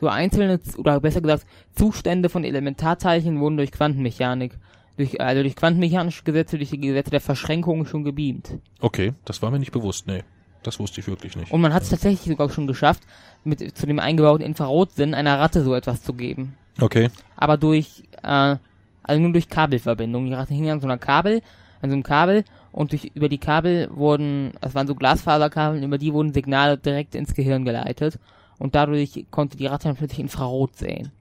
[0.00, 4.52] So einzelne, oder besser gesagt, Zustände von Elementarteilchen wurden durch Quantenmechanik,
[4.98, 8.58] durch, also durch quantenmechanische Gesetze, durch die Gesetze der Verschränkung schon gebeamt.
[8.80, 10.24] Okay, das war mir nicht bewusst, nee.
[10.64, 11.52] Das wusste ich wirklich nicht.
[11.52, 13.02] Und man hat es tatsächlich sogar schon geschafft,
[13.44, 16.56] mit zu dem eingebauten Infrarotsinn einer Ratte so etwas zu geben.
[16.80, 17.10] Okay.
[17.36, 18.56] Aber durch, äh,
[19.04, 20.26] also nur durch Kabelverbindung.
[20.26, 21.42] Die Ratte hing an so einer Kabel,
[21.80, 25.96] an so einem Kabel und durch, über die Kabel wurden, es waren so Glasfaserkabel, über
[25.96, 28.18] die wurden Signale direkt ins Gehirn geleitet.
[28.58, 31.12] Und dadurch konnte die Ratte dann plötzlich Infrarot sehen.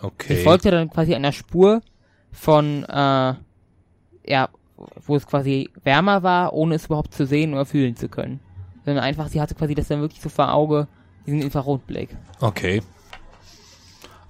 [0.00, 0.36] Die Okay.
[0.44, 1.80] folgte dann quasi einer Spur
[2.32, 3.34] von, äh,
[4.26, 4.48] ja,
[5.06, 8.40] wo es quasi wärmer war, ohne es überhaupt zu sehen oder fühlen zu können.
[8.84, 10.86] Sondern einfach, sie hatte quasi das dann wirklich so vor Auge,
[11.26, 12.10] diesen Infrarotblick.
[12.40, 12.82] Okay.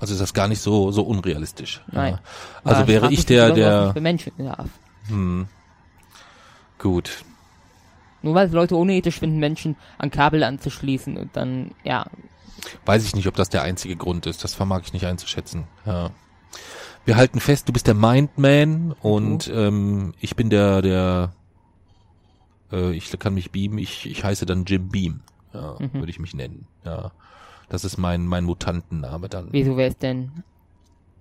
[0.00, 1.82] Also ist das gar nicht so so unrealistisch.
[1.90, 2.14] Nein.
[2.14, 2.20] Ja.
[2.64, 4.68] Also Aber wäre ich der der für Menschen darf.
[5.08, 5.48] hm,
[6.78, 7.24] gut.
[8.22, 12.06] Nur weil es Leute unethisch finden, Menschen an Kabel anzuschließen und dann, ja,
[12.84, 14.42] Weiß ich nicht, ob das der einzige Grund ist.
[14.42, 15.64] Das vermag ich nicht einzuschätzen.
[15.86, 16.10] Ja.
[17.08, 21.32] Wir halten fest, du bist der Mindman und ähm, ich bin der, der
[22.70, 25.20] äh, ich kann mich beamen, ich, ich heiße dann Jim Beam.
[25.54, 25.94] Ja, Mhm.
[25.94, 26.66] würde ich mich nennen.
[26.84, 27.12] Ja.
[27.70, 29.48] Das ist mein, mein Mutantenname dann.
[29.52, 30.44] wieso wäre es denn,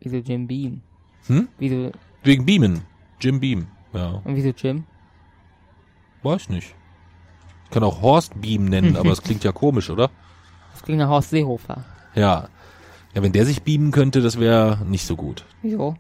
[0.02, 0.82] wieso Jim Beam?
[1.28, 1.48] Hm?
[1.58, 2.82] Wieso, Wegen Beamen.
[3.22, 3.68] Jim Beam.
[3.94, 4.22] Ja.
[4.26, 4.84] und wieso Jim?
[6.22, 6.76] Weiß nicht.
[7.64, 10.10] Ich kann auch Horst Beam nennen, aber das klingt ja komisch, oder?
[10.74, 11.86] Das klingt nach Horst Seehofer.
[12.14, 12.50] Ja.
[13.18, 15.43] Ja, wenn der sich beamen könnte, das wäre nicht so gut.
[15.63, 15.95] Wieso?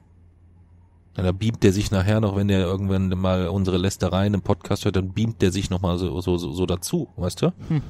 [1.17, 4.85] Ja, da beamt der sich nachher noch, wenn der irgendwann mal unsere Lästereien im Podcast
[4.85, 7.53] hört, dann beamt der sich noch mal so, so, so, so dazu, weißt du?
[7.69, 7.81] Hm.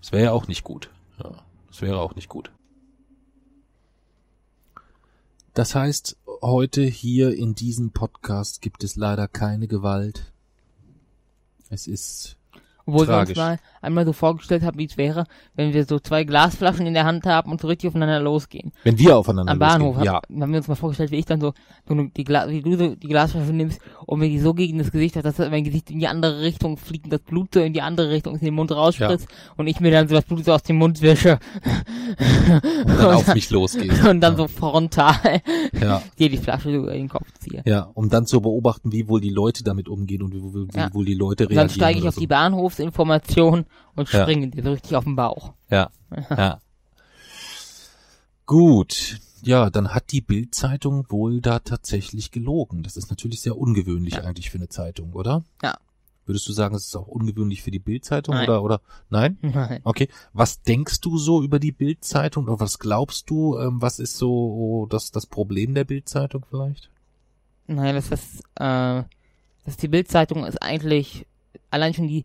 [0.00, 0.90] Das wäre ja auch nicht gut.
[1.22, 1.30] Ja,
[1.68, 2.50] das wäre auch nicht gut.
[5.54, 10.32] Das heißt, heute hier in diesem Podcast gibt es leider keine Gewalt.
[11.70, 12.36] Es ist
[12.86, 13.36] Obwohl Tragisch.
[13.36, 15.24] wir uns mal einmal so vorgestellt haben, wie es wäre,
[15.54, 18.72] wenn wir so zwei Glasflaschen in der Hand haben und so richtig aufeinander losgehen.
[18.84, 20.12] Wenn wir aufeinander Am Bahnhof losgehen, ja.
[20.14, 21.52] hab, haben wir uns mal vorgestellt, wie ich dann so,
[21.88, 24.90] so die Gla wie du so die Glasflasche nimmst und mir die so gegen das
[24.90, 27.72] Gesicht hast, dass mein Gesicht in die andere Richtung fliegt und das Blut so in
[27.72, 29.26] die andere Richtung in den Mund rausspritzt
[29.56, 31.38] und ich mir dann so das Blut so aus dem Mund wische
[32.84, 34.04] Und dann auf mich losgehst.
[34.06, 34.36] und dann ja.
[34.38, 35.40] so frontal
[35.80, 37.62] Ja, dir die Flasche so über den Kopf ziehe.
[37.64, 40.78] ja, um dann zu beobachten, wie wohl die Leute damit umgehen und wie, wie, wie
[40.78, 40.92] Ja.
[40.94, 41.68] wohl die Leute Und reagieren.
[41.68, 42.20] dann steige ich auf so.
[42.20, 42.26] die
[42.76, 44.22] Bahnhofsinformation und Ja.
[44.22, 45.52] springe dir so richtig auf den Bauch.
[45.70, 45.90] Ja,
[46.30, 46.58] ja.
[48.46, 49.18] Gut.
[49.44, 52.84] Ja, dann hat die Bild-Zeitung wohl da tatsächlich gelogen.
[52.84, 54.20] Das ist natürlich sehr ungewöhnlich Ja.
[54.22, 55.42] eigentlich für eine Zeitung, oder?
[55.62, 55.76] Ja.
[56.26, 59.38] Würdest du sagen, es ist auch ungewöhnlich für die Bild-Zeitung oder oder nein?
[59.42, 59.80] Nein.
[59.82, 60.08] Okay.
[60.32, 64.86] Was denkst du so über die Bild-Zeitung oder was glaubst du, ähm, was ist so
[64.88, 66.90] das das Problem der Bild-Zeitung vielleicht?
[67.66, 69.02] Nein, das ist, äh,
[69.64, 71.26] das die Bildzeitung ist eigentlich,
[71.70, 72.24] allein schon die,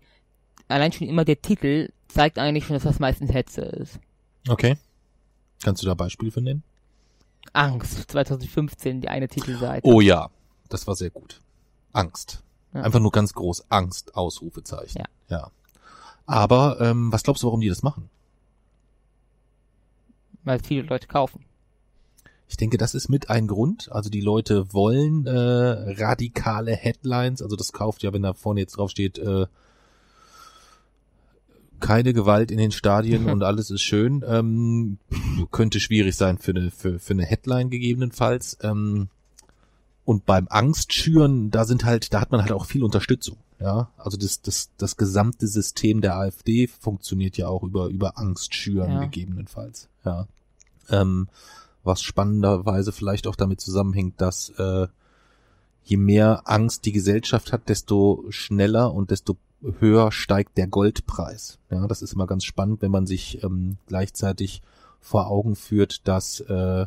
[0.68, 4.00] allein schon immer der Titel zeigt eigentlich schon, dass das meistens Hetze ist.
[4.48, 4.78] Okay.
[5.64, 6.64] Kannst du da Beispiele für nennen?
[7.54, 9.88] Angst, 2015, die eine Titelseite.
[9.88, 10.30] Oh ja,
[10.70, 11.40] das war sehr gut.
[11.94, 12.44] Angst.
[12.74, 12.82] Ja.
[12.82, 13.66] Einfach nur ganz groß.
[13.70, 15.04] Angst, Ausrufezeichen.
[15.30, 15.38] Ja.
[15.38, 15.52] ja.
[16.26, 18.10] Aber ähm, was glaubst du, warum die das machen?
[20.44, 21.46] Weil viele Leute kaufen.
[22.50, 23.92] Ich denke, das ist mit ein Grund.
[23.92, 25.32] Also die Leute wollen äh,
[26.02, 27.42] radikale Headlines.
[27.42, 29.48] Also das kauft ja, wenn da vorne jetzt drauf steht, äh,
[31.80, 34.24] keine Gewalt in den Stadien und alles ist schön.
[34.28, 34.98] Ähm,
[35.52, 38.58] könnte schwierig sein für eine, für, für eine Headline gegebenenfalls.
[38.62, 39.10] Ähm,
[40.06, 43.38] und beim Angstschüren, da sind halt, da hat man halt auch viel Unterstützung.
[43.60, 48.92] Ja, also das, das, das gesamte System der AfD funktioniert ja auch über, über Angstschüren
[48.92, 49.00] Ja.
[49.06, 49.90] gegebenenfalls.
[50.06, 50.28] Ja.
[50.90, 51.28] Ähm,
[51.84, 54.88] was spannenderweise vielleicht auch damit zusammenhängt, dass äh,
[55.84, 61.60] je mehr Angst die Gesellschaft hat, desto schneller und desto höher steigt der Goldpreis.
[61.70, 64.62] Ja, das ist immer ganz spannend, wenn man sich ähm, gleichzeitig
[65.00, 66.86] vor Augen führt, dass äh,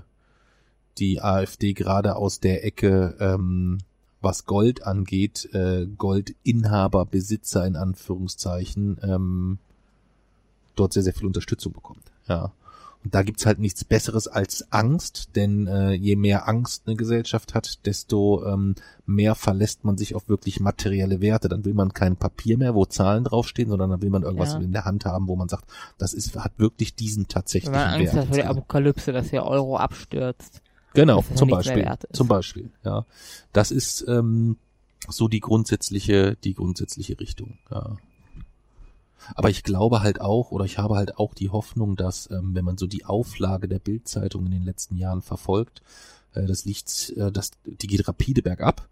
[0.98, 3.78] die AfD gerade aus der Ecke, ähm,
[4.20, 9.58] was Gold angeht, äh, Goldinhaber, Besitzer in Anführungszeichen, ähm,
[10.76, 12.12] dort sehr, sehr viel Unterstützung bekommt.
[12.28, 12.52] Ja.
[13.02, 17.54] Und da gibt's halt nichts Besseres als Angst, denn äh, je mehr Angst eine Gesellschaft
[17.54, 18.74] hat, desto ähm,
[19.06, 21.48] mehr verlässt man sich auf wirklich materielle Werte.
[21.48, 24.58] Dann will man kein Papier mehr, wo Zahlen draufstehen, sondern dann will man irgendwas Ja.
[24.60, 25.64] in der Hand haben, wo man sagt,
[25.96, 28.16] das ist hat wirklich diesen Wenn tatsächlichen man Angst Wert.
[28.16, 28.50] hat vor der.
[28.50, 30.60] Apokalypse, dass der Euro abstürzt.
[30.92, 31.84] Genau, zum Beispiel.
[31.84, 32.06] wert.
[32.12, 33.06] Zum Beispiel, ja.
[33.52, 34.56] Das ist ähm,
[35.08, 37.58] so die grundsätzliche, die grundsätzliche Richtung.
[37.70, 37.96] Ja.
[39.34, 42.64] Aber ich glaube halt auch, oder ich habe halt auch die Hoffnung, dass, ähm, wenn
[42.64, 45.82] man so die Auflage der Bildzeitung in den letzten Jahren verfolgt,
[46.34, 48.88] äh, das liegt, äh, das, die geht rapide bergab.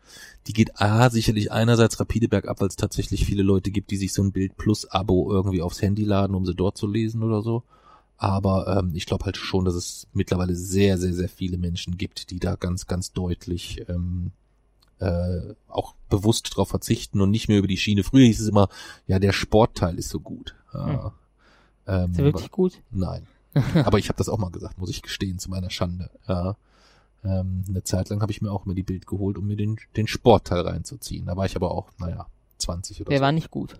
[0.46, 4.12] Die geht A, sicherlich einerseits rapide bergab, weil es tatsächlich viele Leute gibt, die sich
[4.12, 7.42] so ein Bild Plus Abo irgendwie aufs Handy laden, um sie dort zu lesen oder
[7.42, 7.64] so.
[8.16, 12.30] Aber ähm, ich glaube halt schon, dass es mittlerweile sehr, sehr, sehr viele Menschen gibt,
[12.30, 14.32] die da ganz, ganz deutlich ähm,
[15.00, 18.02] äh, auch bewusst drauf verzichten und nicht mehr über die Schiene.
[18.04, 18.68] Früher hieß es immer,
[19.06, 20.54] ja, der Sportteil ist so gut.
[20.72, 21.12] Ja,
[21.86, 22.82] ähm, Ist der wirklich gut?
[22.90, 23.26] Nein.
[23.84, 26.10] Aber ich habe das auch mal gesagt, muss ich gestehen, zu meiner Schande.
[26.28, 26.56] Ja.
[27.24, 29.76] Ähm, eine Zeit lang habe ich mir auch immer die Bild geholt, um mir den,
[29.96, 31.26] den Sportteil reinzuziehen.
[31.26, 32.26] Da war ich aber auch, naja,
[32.58, 33.22] 20 oder Der so.
[33.24, 33.76] war nicht gut.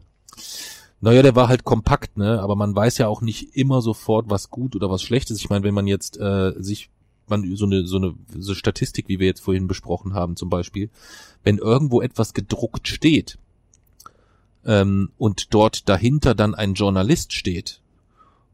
[1.01, 2.41] Naja, der war halt kompakt, ne?
[2.41, 5.39] Aber man weiß ja auch nicht immer sofort, was gut oder was schlecht ist.
[5.39, 6.91] Ich meine, wenn man jetzt äh, sich
[7.31, 10.91] man so eine so eine so Statistik, wie wir jetzt vorhin besprochen haben, zum Beispiel,
[11.45, 13.39] wenn irgendwo etwas gedruckt steht
[14.65, 17.81] ähm, und dort dahinter dann ein Journalist steht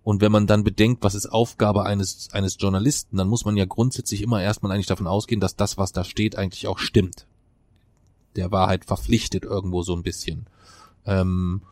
[0.04, 3.64] und wenn man dann bedenkt, was ist Aufgabe eines eines Journalisten, dann muss man ja
[3.64, 7.26] grundsätzlich immer erstmal eigentlich davon ausgehen, dass das, was da steht, eigentlich auch stimmt.
[8.36, 10.46] Der Wahrheit verpflichtet irgendwo so ein bisschen.
[11.06, 11.62] Ähm,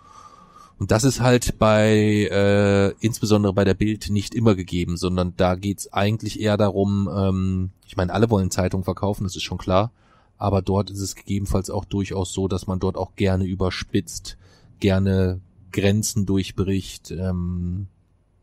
[0.82, 5.54] Und das ist halt bei, äh, insbesondere bei der Bild nicht immer gegeben, sondern da
[5.54, 9.92] geht's eigentlich eher darum, ähm, ich meine, alle wollen Zeitungen verkaufen, das ist schon klar,
[10.38, 14.36] aber dort ist es gegebenenfalls auch durchaus so, dass man dort auch gerne überspitzt,
[14.80, 17.86] gerne Grenzen durchbricht, ähm,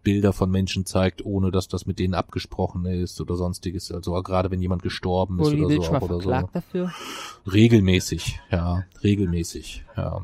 [0.04, 3.92] Bilder von Menschen zeigt, ohne dass das mit denen abgesprochen ist oder sonstiges.
[3.92, 6.22] Also gerade wenn jemand gestorben ist oder so auch oder so.
[6.22, 6.94] verklagt dafür?
[7.52, 10.22] Regelmäßig, ja, regelmäßig, ja.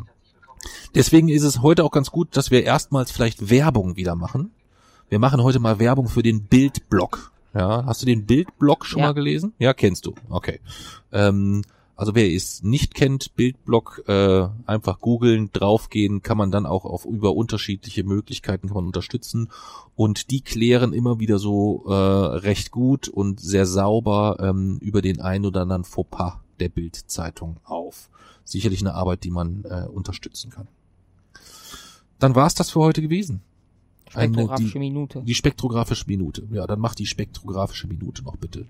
[0.94, 4.52] Deswegen ist es heute auch ganz gut, dass wir erstmals vielleicht Werbung wieder machen.
[5.10, 7.32] Wir machen heute mal Werbung für den Bildblog.
[7.54, 9.08] Ja, hast du den Bildblog schon Ja.
[9.08, 9.54] mal gelesen?
[9.60, 10.14] Ja, kennst du.
[10.30, 10.60] Okay.
[11.12, 11.62] Ähm,
[11.96, 17.06] also wer es nicht kennt, Bildblog, äh, einfach googeln, draufgehen, kann man dann auch auf
[17.06, 19.50] über unterschiedliche Möglichkeiten kann man unterstützen
[19.96, 25.22] und die klären immer wieder so äh, recht gut und sehr sauber ähm, über den
[25.22, 28.10] ein oder anderen Fauxpas der Bildzeitung auf.
[28.46, 30.68] Sicherlich eine Arbeit, die man äh, unterstützen kann.
[32.20, 33.42] Dann war's das für heute gewesen.
[34.14, 35.22] Eine- Spektrographische die, Minute.
[35.24, 36.48] die spektrographische Minute.
[36.52, 38.66] Ja, dann mach die spektrographische Minute noch bitte.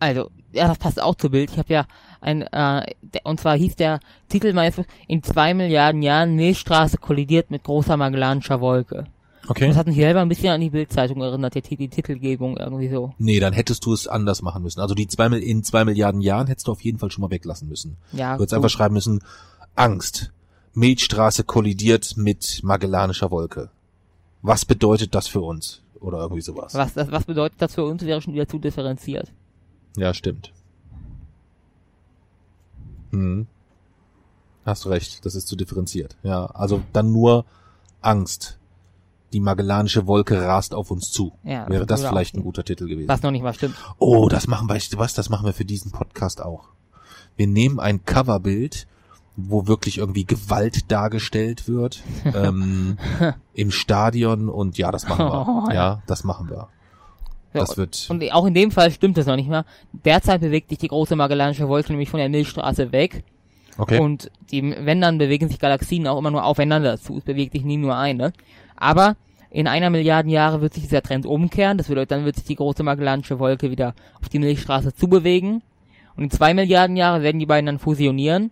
[0.00, 1.50] Also, ja, das passt auch zu Bild.
[1.52, 1.86] Ich habe ja
[2.20, 7.50] ein, äh, der, und zwar hieß der Titel Buchs, in zwei Milliarden Jahren Milchstraße kollidiert
[7.50, 9.04] mit großer Magellanischer Wolke.
[9.50, 9.66] Okay.
[9.66, 13.14] Das hat mich selber ein bisschen an die Bildzeitung erinnert, die, die Titelgebung irgendwie so.
[13.18, 14.78] Nee, dann hättest du es anders machen müssen.
[14.80, 17.68] Also die zwei, in zwei Milliarden Jahren hättest du auf jeden Fall schon mal weglassen
[17.68, 17.96] müssen.
[18.12, 18.56] Ja, Du hättest gut.
[18.58, 19.24] einfach schreiben müssen,
[19.74, 20.30] Angst.
[20.74, 23.70] Milchstraße kollidiert mit Magellanischer Wolke.
[24.40, 25.82] Was bedeutet das für uns?
[25.98, 26.72] Oder irgendwie sowas.
[26.74, 29.32] was, das, was bedeutet das für uns, wäre schon wieder zu differenziert.
[29.96, 30.52] Ja, stimmt.
[33.10, 33.48] Hm.
[34.64, 36.16] Hast du recht, das ist zu differenziert.
[36.22, 37.44] Ja, also dann nur
[38.00, 38.58] Angst.
[39.32, 41.32] Die Magellanische Wolke rast auf uns zu.
[41.44, 43.08] Ja, Wäre das würde auch vielleicht ein guter Titel gewesen.
[43.08, 43.76] Was noch nicht mal stimmt.
[43.98, 46.68] Oh, das machen wir, weißt du was, das machen wir für diesen Podcast auch.
[47.36, 48.86] Wir nehmen ein Coverbild,
[49.36, 52.02] wo wirklich irgendwie Gewalt dargestellt wird,
[52.34, 52.98] ähm,
[53.54, 55.74] im Stadion und ja, das machen Oh, wir.
[55.74, 55.74] ja.
[55.74, 56.68] Ja, das machen wir.
[57.54, 59.64] Ja, Das wird, Und auch in dem Fall stimmt es noch nicht mal.
[60.04, 63.24] Derzeit bewegt sich die große Magellanische Wolke nämlich von der Milchstraße weg.
[63.78, 63.98] okay.
[64.00, 67.16] Und die, wenn dann bewegen sich Galaxien auch immer nur aufeinander zu.
[67.18, 68.32] Es bewegt sich nie nur eine.
[68.80, 69.16] Aber
[69.50, 71.78] in einer Milliarden Jahre wird sich dieser Trend umkehren.
[71.78, 75.62] Das bedeutet, dann wird sich die große Magellanische Wolke wieder auf die Milchstraße zubewegen.
[76.16, 78.50] Und in zwei Milliarden Jahre werden die beiden dann fusionieren.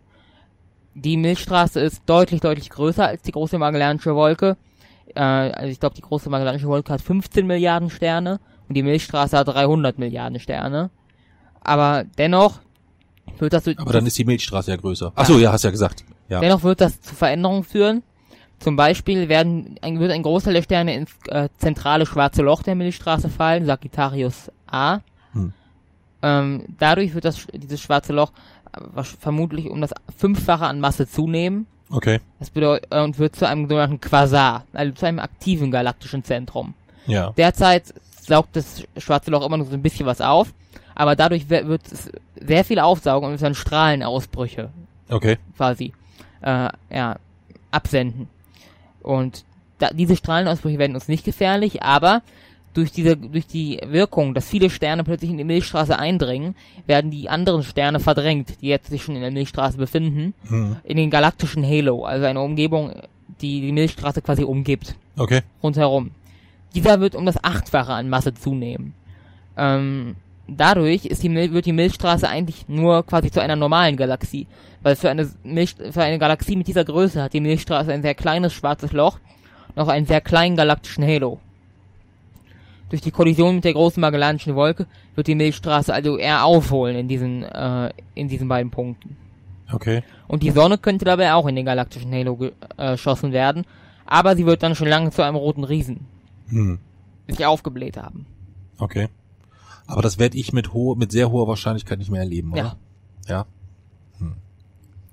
[0.94, 4.56] Die Milchstraße ist deutlich, deutlich größer als die große Magellanische Wolke.
[5.14, 9.38] Äh, also ich glaube, die große Magellanische Wolke hat 15 Milliarden Sterne und die Milchstraße
[9.38, 10.90] hat 300 Milliarden Sterne.
[11.60, 12.60] Aber dennoch
[13.38, 15.12] wird das Aber dann ist die Milchstraße ja größer.
[15.14, 16.04] Ach so, ja, hast ja gesagt.
[16.28, 16.40] Ja.
[16.40, 18.02] Dennoch wird das zu Veränderungen führen.
[18.58, 22.74] Zum Beispiel werden, ein, wird ein Großteil der Sterne ins äh, zentrale schwarze Loch der
[22.74, 24.98] Milchstraße fallen, Sagittarius A.
[25.32, 25.52] Hm.
[26.22, 28.32] Ähm, dadurch wird das, dieses schwarze Loch
[28.72, 31.66] äh, vermutlich um das Fünffache an Masse zunehmen.
[31.90, 32.20] Okay.
[32.38, 36.74] Das bedeutet, äh, und wird zu einem sogenannten Quasar, also zu einem aktiven galaktischen Zentrum.
[37.06, 37.32] Ja.
[37.36, 40.52] Derzeit saugt das schwarze Loch immer nur so ein bisschen was auf,
[40.94, 44.70] aber dadurch wird es sehr viel aufsaugen und es werden Strahlenausbrüche
[45.08, 45.38] Okay.
[45.56, 45.92] quasi
[46.42, 47.16] äh, ja,
[47.70, 48.28] absenden.
[49.02, 49.44] Und
[49.78, 52.22] da, diese Strahlenausbrüche werden uns nicht gefährlich, aber
[52.74, 56.54] durch diese, durch die Wirkung, dass viele Sterne plötzlich in die Milchstraße eindringen,
[56.86, 60.76] werden die anderen Sterne verdrängt, die jetzt sich schon in der Milchstraße befinden, Hm.
[60.84, 62.92] in den galaktischen Halo, also eine Umgebung,
[63.40, 65.42] die die Milchstraße quasi umgibt Okay.
[65.62, 66.10] rundherum.
[66.74, 68.94] Dieser wird um das Achtfache an Masse zunehmen.
[69.56, 70.16] Ähm,
[70.48, 74.46] dadurch ist die Mil wird die Milchstraße eigentlich nur quasi zu einer normalen Galaxie.
[74.82, 78.14] Weil für eine, Milch für eine Galaxie mit dieser Größe hat die Milchstraße ein sehr
[78.14, 79.18] kleines schwarzes Loch
[79.76, 81.38] auch einen sehr kleinen galaktischen Halo.
[82.90, 87.06] Durch die Kollision mit der großen Magellanischen Wolke wird die Milchstraße also eher aufholen in
[87.06, 89.16] diesen, äh, in diesen beiden Punkten.
[89.70, 90.02] Okay.
[90.26, 93.66] Und die Sonne könnte dabei auch in den galaktischen Halo ge- äh, geschossen werden,
[94.06, 96.06] aber sie wird dann schon lange zu einem roten Riesen
[96.48, 96.78] Hm.
[97.28, 98.26] sich aufgebläht haben.
[98.78, 99.08] Okay.
[99.88, 102.76] Aber das werde ich mit hohe, mit sehr hoher Wahrscheinlichkeit nicht mehr erleben, oder?
[103.26, 103.28] Ja.
[103.28, 103.46] Ja.
[104.18, 104.36] Hm.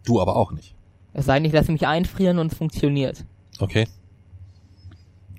[0.06, 0.76] Du aber auch nicht.
[1.14, 3.26] Es sei nicht, dass sie mich einfrieren und es funktioniert.
[3.60, 3.88] Okay.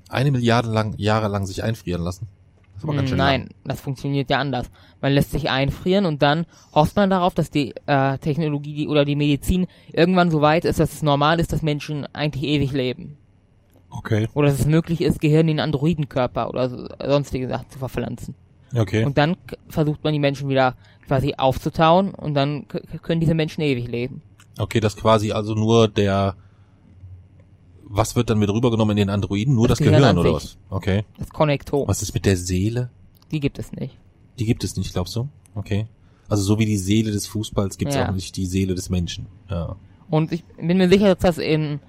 [0.08, 2.28] Eine Milliarde lang, Jahre lang sich einfrieren lassen.
[2.72, 3.50] Das ist aber ganz Hm, schön Nein, lang.
[3.64, 4.70] das funktioniert ja anders.
[5.02, 9.04] Man lässt sich einfrieren und dann hofft man darauf, dass die äh, Technologie die, oder
[9.04, 13.18] die Medizin irgendwann so weit ist, dass es normal ist, dass Menschen eigentlich ewig leben.
[13.90, 14.28] Okay.
[14.32, 18.34] Oder dass es möglich ist, Gehirn in Androidenkörper oder so, sonstige Sachen zu verpflanzen.
[18.74, 19.04] Okay.
[19.04, 19.36] Und dann
[19.68, 20.74] versucht man die Menschen wieder
[21.06, 22.66] quasi aufzutauen und dann
[23.02, 24.22] können diese Menschen ewig leben.
[24.58, 26.34] Okay, das quasi also nur der,
[27.84, 29.54] was wird dann mit rübergenommen in den Androiden?
[29.54, 30.56] Nur das, Das Gehirn, Gehirn oder was?
[30.70, 31.04] Okay.
[31.18, 32.90] Das Konnektor, Was ist mit der Seele?
[33.32, 33.96] die gibt es nicht.
[34.38, 35.28] Die gibt es nicht, glaubst du?
[35.54, 35.86] Okay.
[36.28, 38.08] Also so wie die Seele des Fußballs gibt es Ja.
[38.08, 39.26] auch nicht die Seele des Menschen.
[39.50, 39.76] Ja.
[40.10, 41.80] Und ich bin mir sicher, dass das in,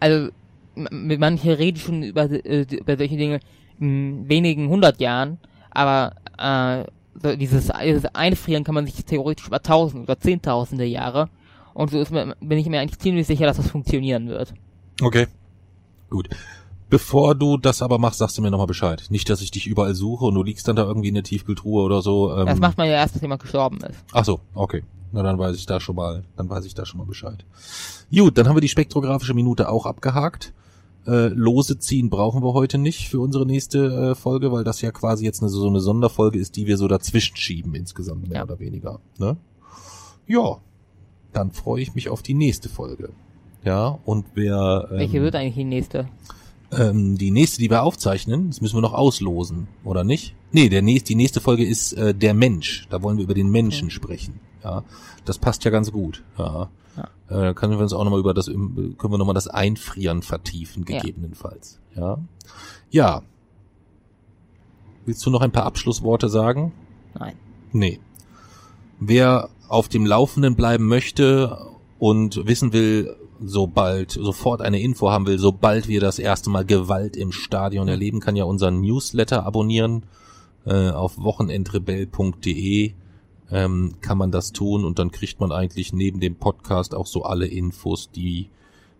[0.00, 0.30] also
[0.74, 3.40] manche reden schon über, äh, über solche Dinge
[3.78, 5.38] in wenigen hundert Jahren,
[5.76, 6.84] aber äh,
[7.22, 11.28] so dieses, dieses Einfrieren kann man sich theoretisch über tausend oder zehntausende Jahre
[11.74, 14.54] und so ist mir, bin ich mir eigentlich ziemlich sicher, dass das funktionieren wird.
[15.02, 15.26] Okay.
[16.08, 16.28] Gut.
[16.88, 19.04] Bevor du das aber machst, sagst du mir nochmal Bescheid.
[19.10, 21.82] Nicht, dass ich dich überall suche und du liegst dann da irgendwie in der Tiefkühltruhe
[21.82, 22.32] oder so.
[22.34, 24.04] Ähm, Das macht man ja erst, dass jemand gestorben ist.
[24.12, 24.84] Ach so, okay.
[25.12, 27.44] Na, dann weiß ich da schon mal, dann weiß ich da schon mal Bescheid.
[28.10, 30.52] Gut, dann haben wir die spektrographische Minute auch abgehakt.
[31.06, 34.90] Äh, Lose ziehen brauchen wir heute nicht für unsere nächste äh, Folge, weil das ja
[34.90, 38.42] quasi jetzt eine, so eine Sonderfolge ist, die wir so dazwischen schieben insgesamt, mehr Ja.
[38.44, 39.00] oder weniger.
[39.18, 39.36] Ne?
[40.26, 40.58] Ja,
[41.32, 43.10] dann freue ich mich auf die nächste Folge.
[43.64, 46.08] Ja, und wer ähm, Welche wird eigentlich die nächste?
[46.72, 50.34] ähm, die nächste, die wir aufzeichnen, das müssen wir noch auslosen, oder nicht?
[50.52, 52.86] Nee, der nächste, die nächste Folge ist äh, der Mensch.
[52.90, 54.40] Da wollen wir über den Menschen sprechen.
[54.66, 54.82] Ja,
[55.24, 56.24] das passt ja ganz gut.
[56.36, 57.50] Ja, Ja.
[57.50, 60.84] Äh, können wir uns auch nochmal über das, können wir noch mal das Einfrieren vertiefen,
[60.88, 60.98] Ja.
[61.00, 61.78] gegebenenfalls.
[61.94, 62.18] Ja,
[62.90, 63.22] ja.
[65.04, 66.72] Willst du noch ein paar Abschlussworte sagen?
[67.18, 67.34] Nein.
[67.72, 68.00] Nee.
[68.98, 71.58] Wer auf dem Laufenden bleiben möchte
[71.98, 77.16] und wissen will, sobald, sofort eine Info haben will, sobald wir das erste Mal Gewalt
[77.16, 80.06] im Stadion erleben, kann ja unseren Newsletter abonnieren.
[80.64, 82.94] Äh, auf wochenendrebell.de
[83.50, 87.22] ähm, kann man das tun und dann kriegt man eigentlich neben dem Podcast auch so
[87.22, 88.50] alle Infos, die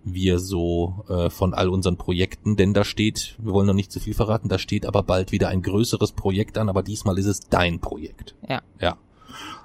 [0.05, 3.99] wir so äh, von all unseren Projekten, denn da steht, wir wollen noch nicht zu
[3.99, 7.41] viel verraten, da steht aber bald wieder ein größeres Projekt an, aber diesmal ist es
[7.41, 8.37] dein Projekt.
[8.49, 8.63] Ja.
[8.81, 8.97] Ja.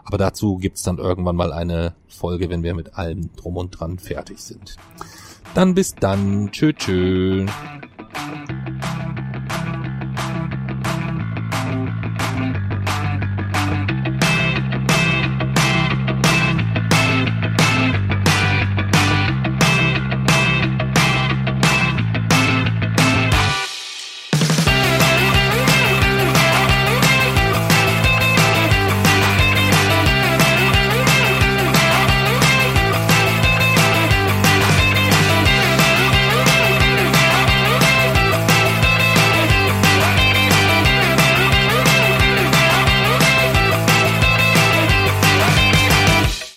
[0.03, 3.99] Aber dazu gibt's dann irgendwann mal eine Folge, wenn wir mit allem drum und dran
[3.99, 4.77] fertig sind.
[5.53, 6.51] Dann bis dann.
[6.51, 7.45] Tschö, tschö.